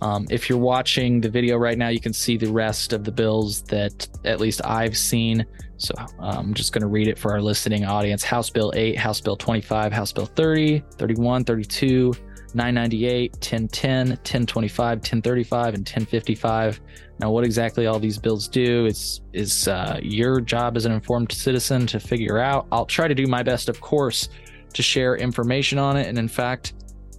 Um, 0.02 0.26
if 0.30 0.48
you're 0.48 0.58
watching 0.58 1.20
the 1.20 1.30
video 1.30 1.56
right 1.56 1.78
now, 1.78 1.88
you 1.88 2.00
can 2.00 2.12
see 2.12 2.36
the 2.36 2.50
rest 2.50 2.92
of 2.92 3.04
the 3.04 3.12
bills 3.12 3.62
that 3.62 4.08
at 4.24 4.40
least 4.40 4.60
I've 4.64 4.96
seen. 4.96 5.44
So 5.78 5.94
um, 5.98 6.48
I'm 6.48 6.54
just 6.54 6.72
going 6.72 6.82
to 6.82 6.88
read 6.88 7.08
it 7.08 7.18
for 7.18 7.32
our 7.32 7.40
listening 7.40 7.84
audience 7.84 8.22
House 8.22 8.50
Bill 8.50 8.72
8, 8.74 8.96
House 8.98 9.20
Bill 9.20 9.36
25, 9.36 9.92
House 9.92 10.12
Bill 10.12 10.26
30, 10.26 10.82
31, 10.98 11.44
32, 11.44 12.12
998, 12.54 13.32
1010, 13.32 14.08
1025, 14.08 14.98
1035, 14.98 15.66
and 15.66 15.80
1055. 15.80 16.80
Now, 17.18 17.30
what 17.30 17.44
exactly 17.44 17.86
all 17.86 17.98
these 17.98 18.18
bills 18.18 18.48
do 18.48 18.86
is 18.86 19.20
is 19.32 19.68
uh, 19.68 19.98
your 20.02 20.40
job 20.40 20.76
as 20.76 20.86
an 20.86 20.92
informed 20.92 21.32
citizen 21.32 21.86
to 21.88 22.00
figure 22.00 22.38
out. 22.38 22.66
I'll 22.72 22.86
try 22.86 23.08
to 23.08 23.14
do 23.14 23.26
my 23.26 23.42
best, 23.42 23.68
of 23.68 23.80
course, 23.80 24.28
to 24.72 24.82
share 24.82 25.16
information 25.16 25.78
on 25.78 25.96
it. 25.96 26.06
And 26.06 26.18
in 26.18 26.28
fact, 26.28 26.74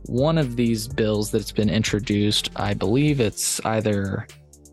one 0.08 0.38
of 0.38 0.56
these 0.56 0.88
bills 0.88 1.32
that's 1.32 1.52
been 1.52 1.70
introduced, 1.70 2.50
I 2.56 2.74
believe 2.74 3.20
it's 3.20 3.60
either 3.66 4.26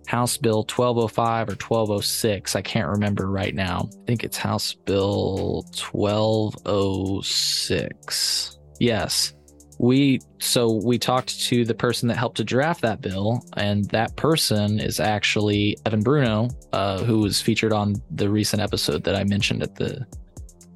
House 0.06 0.36
Bill 0.36 0.58
1205 0.58 1.48
or 1.48 1.52
1206. 1.52 2.54
I 2.56 2.62
can't 2.62 2.88
remember 2.88 3.30
right 3.30 3.54
now. 3.54 3.88
I 3.92 3.96
think 4.06 4.24
it's 4.24 4.36
House 4.36 4.74
Bill 4.74 5.64
1206. 5.90 8.58
Yes 8.80 9.34
we 9.78 10.20
so 10.38 10.80
we 10.84 10.98
talked 10.98 11.40
to 11.40 11.64
the 11.64 11.74
person 11.74 12.08
that 12.08 12.16
helped 12.16 12.36
to 12.36 12.44
draft 12.44 12.80
that 12.82 13.00
bill 13.00 13.44
and 13.56 13.84
that 13.86 14.14
person 14.16 14.78
is 14.78 15.00
actually 15.00 15.76
evan 15.84 16.00
bruno 16.00 16.48
uh, 16.72 17.02
who 17.02 17.18
was 17.18 17.40
featured 17.40 17.72
on 17.72 17.94
the 18.10 18.28
recent 18.28 18.62
episode 18.62 19.02
that 19.04 19.14
i 19.14 19.24
mentioned 19.24 19.62
at 19.62 19.74
the 19.74 20.06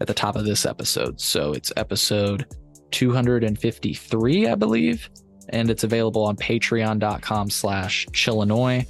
at 0.00 0.06
the 0.06 0.14
top 0.14 0.36
of 0.36 0.44
this 0.44 0.66
episode 0.66 1.20
so 1.20 1.52
it's 1.52 1.72
episode 1.76 2.46
253 2.90 4.48
i 4.48 4.54
believe 4.54 5.10
and 5.50 5.70
it's 5.70 5.84
available 5.84 6.24
on 6.24 6.36
patreon.com 6.36 7.50
slash 7.50 8.06
chillinois 8.12 8.86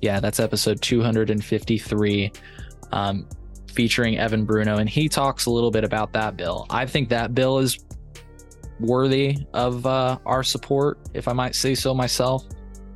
yeah 0.00 0.20
that's 0.20 0.40
episode 0.40 0.80
253 0.82 2.32
um, 2.92 3.28
featuring 3.72 4.18
evan 4.18 4.44
bruno 4.44 4.78
and 4.78 4.88
he 4.88 5.08
talks 5.08 5.46
a 5.46 5.50
little 5.50 5.70
bit 5.70 5.84
about 5.84 6.12
that 6.12 6.36
bill 6.36 6.66
i 6.70 6.84
think 6.84 7.08
that 7.08 7.34
bill 7.34 7.58
is 7.58 7.78
worthy 8.82 9.38
of 9.54 9.86
uh, 9.86 10.18
our 10.26 10.42
support, 10.42 10.98
if 11.14 11.28
I 11.28 11.32
might 11.32 11.54
say 11.54 11.74
so 11.74 11.94
myself. 11.94 12.44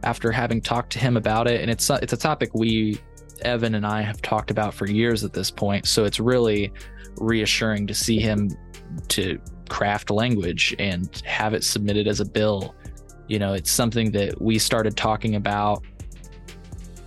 After 0.03 0.31
having 0.31 0.61
talked 0.61 0.92
to 0.92 0.99
him 0.99 1.16
about 1.16 1.49
it, 1.49 1.61
and 1.62 1.71
it's 1.71 1.88
it's 1.90 2.12
a 2.12 2.16
topic 2.16 2.55
we, 2.55 3.01
Evan 3.42 3.75
and 3.75 3.85
I, 3.87 4.03
have 4.03 4.23
talked 4.23 4.51
about 4.51 4.73
for 4.73 4.87
years 4.87 5.25
at 5.25 5.33
this 5.33 5.51
point. 5.51 5.88
So 5.88 6.05
it's 6.05 6.21
really 6.21 6.73
reassuring 7.16 7.87
to 7.88 7.95
see 7.95 8.21
him 8.21 8.51
to 9.09 9.40
craft 9.68 10.11
language 10.11 10.74
and 10.79 11.22
have 11.24 11.55
it 11.55 11.64
submitted 11.64 12.07
as 12.07 12.20
a 12.20 12.24
bill. 12.24 12.74
You 13.29 13.38
know, 13.38 13.55
it's 13.55 13.70
something 13.70 14.11
that 14.12 14.40
we 14.40 14.59
started 14.59 14.96
talking 14.96 15.35
about 15.35 15.83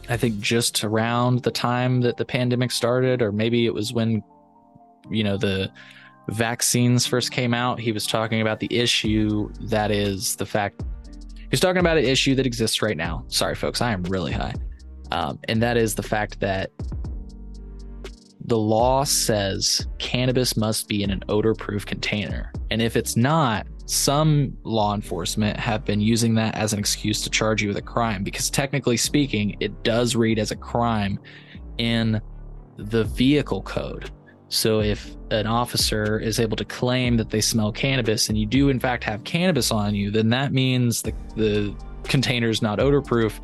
I 0.09 0.17
think 0.17 0.39
just 0.39 0.83
around 0.83 1.43
the 1.43 1.51
time 1.51 2.01
that 2.01 2.17
the 2.17 2.25
pandemic 2.25 2.71
started, 2.71 3.21
or 3.21 3.31
maybe 3.31 3.67
it 3.67 3.73
was 3.73 3.93
when, 3.93 4.23
you 5.09 5.23
know, 5.23 5.37
the 5.37 5.71
vaccines 6.29 7.05
first 7.05 7.31
came 7.31 7.53
out. 7.53 7.79
He 7.79 7.91
was 7.91 8.07
talking 8.07 8.41
about 8.41 8.59
the 8.59 8.75
issue 8.75 9.51
that 9.61 9.91
is 9.91 10.35
the 10.35 10.47
fact 10.47 10.81
he's 11.51 11.59
talking 11.59 11.79
about 11.79 11.97
an 11.97 12.05
issue 12.05 12.33
that 12.35 12.47
exists 12.47 12.81
right 12.81 12.97
now. 12.97 13.23
Sorry, 13.27 13.53
folks, 13.53 13.81
I 13.81 13.91
am 13.91 14.01
really 14.03 14.31
high. 14.31 14.55
Um, 15.11 15.39
and 15.47 15.61
that 15.61 15.77
is 15.77 15.93
the 15.93 16.03
fact 16.03 16.39
that 16.39 16.71
the 18.49 18.57
law 18.57 19.03
says 19.03 19.88
cannabis 19.99 20.57
must 20.57 20.88
be 20.88 21.03
in 21.03 21.12
an 21.12 21.23
odor 21.29 21.53
proof 21.53 21.85
container. 21.85 22.51
And 22.71 22.81
if 22.81 22.95
it's 22.95 23.15
not, 23.15 23.67
some 23.85 24.57
law 24.63 24.95
enforcement 24.95 25.57
have 25.59 25.85
been 25.85 26.01
using 26.01 26.33
that 26.35 26.55
as 26.55 26.73
an 26.73 26.79
excuse 26.79 27.21
to 27.21 27.29
charge 27.29 27.62
you 27.62 27.67
with 27.67 27.77
a 27.77 27.81
crime 27.81 28.23
because 28.23 28.49
technically 28.49 28.97
speaking, 28.97 29.55
it 29.59 29.83
does 29.83 30.15
read 30.15 30.39
as 30.39 30.49
a 30.49 30.55
crime 30.55 31.19
in 31.77 32.19
the 32.77 33.03
vehicle 33.03 33.62
code. 33.62 34.09
So 34.47 34.81
if 34.81 35.15
an 35.29 35.45
officer 35.45 36.17
is 36.19 36.39
able 36.39 36.57
to 36.57 36.65
claim 36.65 37.17
that 37.17 37.29
they 37.29 37.41
smell 37.41 37.71
cannabis 37.71 38.29
and 38.29 38.38
you 38.38 38.47
do 38.47 38.69
in 38.69 38.79
fact 38.79 39.03
have 39.03 39.23
cannabis 39.25 39.71
on 39.71 39.93
you, 39.93 40.09
then 40.09 40.29
that 40.29 40.53
means 40.53 41.03
the 41.03 41.13
the 41.35 41.75
container 42.03 42.49
is 42.49 42.63
not 42.63 42.79
odor 42.79 43.01
proof 43.01 43.39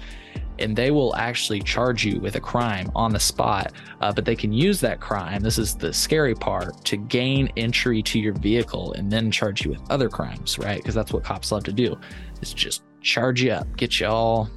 and 0.59 0.75
they 0.75 0.91
will 0.91 1.15
actually 1.15 1.61
charge 1.61 2.05
you 2.05 2.19
with 2.19 2.35
a 2.35 2.39
crime 2.39 2.91
on 2.95 3.11
the 3.11 3.19
spot. 3.19 3.73
Uh, 4.01 4.11
but 4.11 4.25
they 4.25 4.35
can 4.35 4.51
use 4.51 4.79
that 4.81 4.99
crime, 4.99 5.41
this 5.41 5.57
is 5.57 5.75
the 5.75 5.93
scary 5.93 6.35
part, 6.35 6.83
to 6.85 6.97
gain 6.97 7.51
entry 7.57 8.01
to 8.03 8.19
your 8.19 8.33
vehicle 8.33 8.93
and 8.93 9.11
then 9.11 9.31
charge 9.31 9.63
you 9.63 9.71
with 9.71 9.81
other 9.89 10.09
crimes, 10.09 10.57
right? 10.59 10.77
Because 10.77 10.95
that's 10.95 11.13
what 11.13 11.23
cops 11.23 11.51
love 11.51 11.63
to 11.63 11.73
do, 11.73 11.97
is 12.41 12.53
just 12.53 12.83
charge 13.01 13.41
you 13.41 13.51
up, 13.51 13.67
get 13.77 13.99
you 13.99 14.07
all 14.07 14.49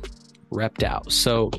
repped 0.50 0.82
out. 0.82 1.12
So 1.12 1.50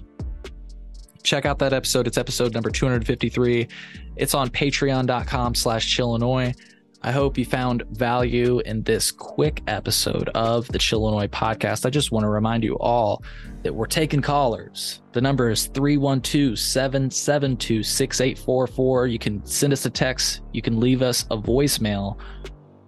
check 1.23 1.45
out 1.45 1.59
that 1.59 1.73
episode. 1.73 2.07
It's 2.07 2.17
episode 2.17 2.53
number 2.53 2.69
253. 2.69 3.67
It's 4.15 4.33
on 4.33 4.49
patreon.com 4.49 5.55
slash 5.55 5.85
chillinois. 5.87 6.53
I 7.01 7.11
hope 7.11 7.37
you 7.37 7.45
found 7.45 7.83
value 7.91 8.59
in 8.65 8.83
this 8.83 9.09
quick 9.09 9.63
episode 9.67 10.27
of 10.35 10.67
the 10.67 10.77
Chillinois 10.77 11.29
podcast. 11.29 11.85
I 11.85 11.89
just 11.89 12.11
want 12.11 12.25
to 12.25 12.29
remind 12.29 12.61
you 12.61 12.77
all 12.77 13.23
that 13.63 13.73
we're 13.73 13.85
taking 13.85 14.21
callers. 14.21 15.01
The 15.13 15.21
number 15.21 15.49
is 15.49 15.67
312 15.67 16.59
772 16.59 17.83
6844. 17.83 19.07
You 19.07 19.17
can 19.17 19.45
send 19.45 19.71
us 19.71 19.85
a 19.85 19.89
text, 19.89 20.41
you 20.51 20.61
can 20.61 20.81
leave 20.81 21.01
us 21.01 21.23
a 21.31 21.37
voicemail. 21.37 22.19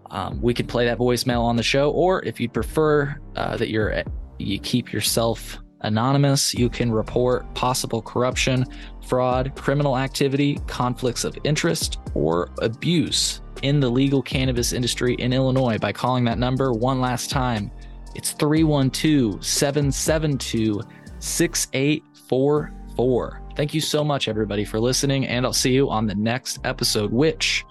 Um, 0.09 0.41
we 0.41 0.53
can 0.53 0.67
play 0.67 0.85
that 0.87 0.97
voicemail 0.97 1.43
on 1.43 1.55
the 1.55 1.63
show, 1.63 1.91
or 1.91 2.21
if 2.25 2.37
you'd 2.37 2.53
prefer 2.53 3.17
uh, 3.37 3.55
that 3.55 3.69
you're 3.69 4.03
you 4.39 4.59
keep 4.59 4.91
yourself 4.91 5.57
anonymous, 5.81 6.53
you 6.53 6.69
can 6.69 6.91
report 6.91 7.51
possible 7.55 8.01
corruption, 8.01 8.65
fraud, 9.07 9.55
criminal 9.55 9.97
activity, 9.97 10.59
conflicts 10.67 11.23
of 11.23 11.37
interest, 11.45 11.99
or 12.13 12.49
abuse 12.61 13.41
in 13.61 13.79
the 13.79 13.89
legal 13.89 14.21
cannabis 14.21 14.73
industry 14.73 15.13
in 15.15 15.33
Illinois 15.33 15.77
by 15.77 15.91
calling 15.91 16.23
that 16.25 16.37
number 16.37 16.73
one 16.73 17.01
last 17.01 17.29
time. 17.29 17.71
It's 18.15 18.31
312 18.31 19.45
772 19.45 20.81
6844. 21.19 23.41
Thank 23.55 23.73
you 23.73 23.81
so 23.81 24.03
much, 24.03 24.27
everybody, 24.27 24.65
for 24.65 24.79
listening, 24.79 25.27
and 25.27 25.45
I'll 25.45 25.53
see 25.53 25.73
you 25.73 25.89
on 25.89 26.07
the 26.07 26.15
next 26.15 26.59
episode, 26.63 27.11
which 27.11 27.65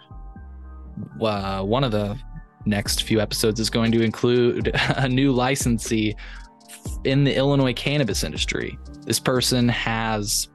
uh, 1.20 1.62
one 1.62 1.84
of 1.84 1.92
the 1.92 2.18
next 2.66 3.04
few 3.04 3.20
episodes 3.20 3.60
is 3.60 3.70
going 3.70 3.92
to 3.92 4.02
include 4.02 4.70
a 4.74 5.08
new 5.08 5.32
licensee 5.32 6.14
in 7.04 7.24
the 7.24 7.34
Illinois 7.34 7.74
cannabis 7.74 8.24
industry. 8.24 8.78
This 9.02 9.18
person 9.18 9.68
has 9.68 10.48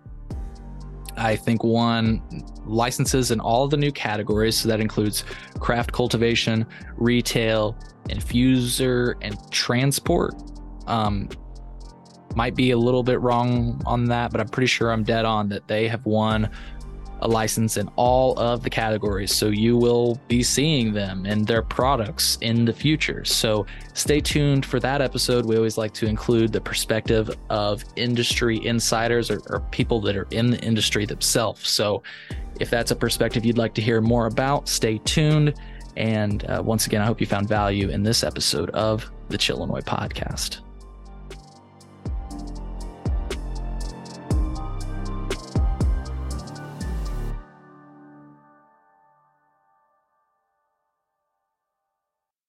I 1.17 1.35
think, 1.35 1.63
won 1.63 2.21
licenses 2.65 3.31
in 3.31 3.39
all 3.39 3.67
the 3.67 3.77
new 3.77 3.91
categories. 3.91 4.57
So 4.57 4.69
that 4.69 4.79
includes 4.79 5.23
craft 5.59 5.91
cultivation, 5.91 6.65
retail, 6.97 7.77
infuser, 8.09 9.15
and 9.21 9.37
transport. 9.51 10.35
Um, 10.87 11.29
might 12.35 12.55
be 12.55 12.71
a 12.71 12.77
little 12.77 13.03
bit 13.03 13.21
wrong 13.21 13.81
on 13.85 14.05
that, 14.05 14.31
but 14.31 14.41
I'm 14.41 14.49
pretty 14.49 14.67
sure 14.67 14.91
I'm 14.91 15.03
dead 15.03 15.25
on 15.25 15.47
that 15.49 15.67
they 15.67 15.87
have 15.87 16.05
won 16.05 16.49
a 17.21 17.27
license 17.27 17.77
in 17.77 17.87
all 17.95 18.37
of 18.39 18.63
the 18.63 18.69
categories. 18.69 19.33
So 19.33 19.47
you 19.47 19.77
will 19.77 20.19
be 20.27 20.43
seeing 20.43 20.93
them 20.93 21.25
and 21.25 21.45
their 21.47 21.61
products 21.61 22.37
in 22.41 22.65
the 22.65 22.73
future. 22.73 23.23
So 23.25 23.65
stay 23.93 24.19
tuned 24.19 24.65
for 24.65 24.79
that 24.79 25.01
episode. 25.01 25.45
We 25.45 25.55
always 25.55 25.77
like 25.77 25.93
to 25.95 26.07
include 26.07 26.51
the 26.51 26.61
perspective 26.61 27.29
of 27.49 27.83
industry 27.95 28.65
insiders 28.65 29.31
or, 29.31 29.41
or 29.49 29.61
people 29.71 30.01
that 30.01 30.15
are 30.15 30.27
in 30.31 30.51
the 30.51 30.59
industry 30.59 31.05
themselves. 31.05 31.67
So 31.67 32.03
if 32.59 32.69
that's 32.69 32.91
a 32.91 32.95
perspective 32.95 33.45
you'd 33.45 33.57
like 33.57 33.73
to 33.75 33.81
hear 33.81 34.01
more 34.01 34.27
about, 34.27 34.67
stay 34.67 34.99
tuned. 34.99 35.53
And 35.97 36.43
uh, 36.45 36.61
once 36.63 36.87
again, 36.87 37.01
I 37.01 37.05
hope 37.05 37.21
you 37.21 37.27
found 37.27 37.47
value 37.47 37.89
in 37.89 38.03
this 38.03 38.23
episode 38.23 38.69
of 38.71 39.09
the 39.29 39.37
Chillinois 39.37 39.81
podcast. 39.81 40.64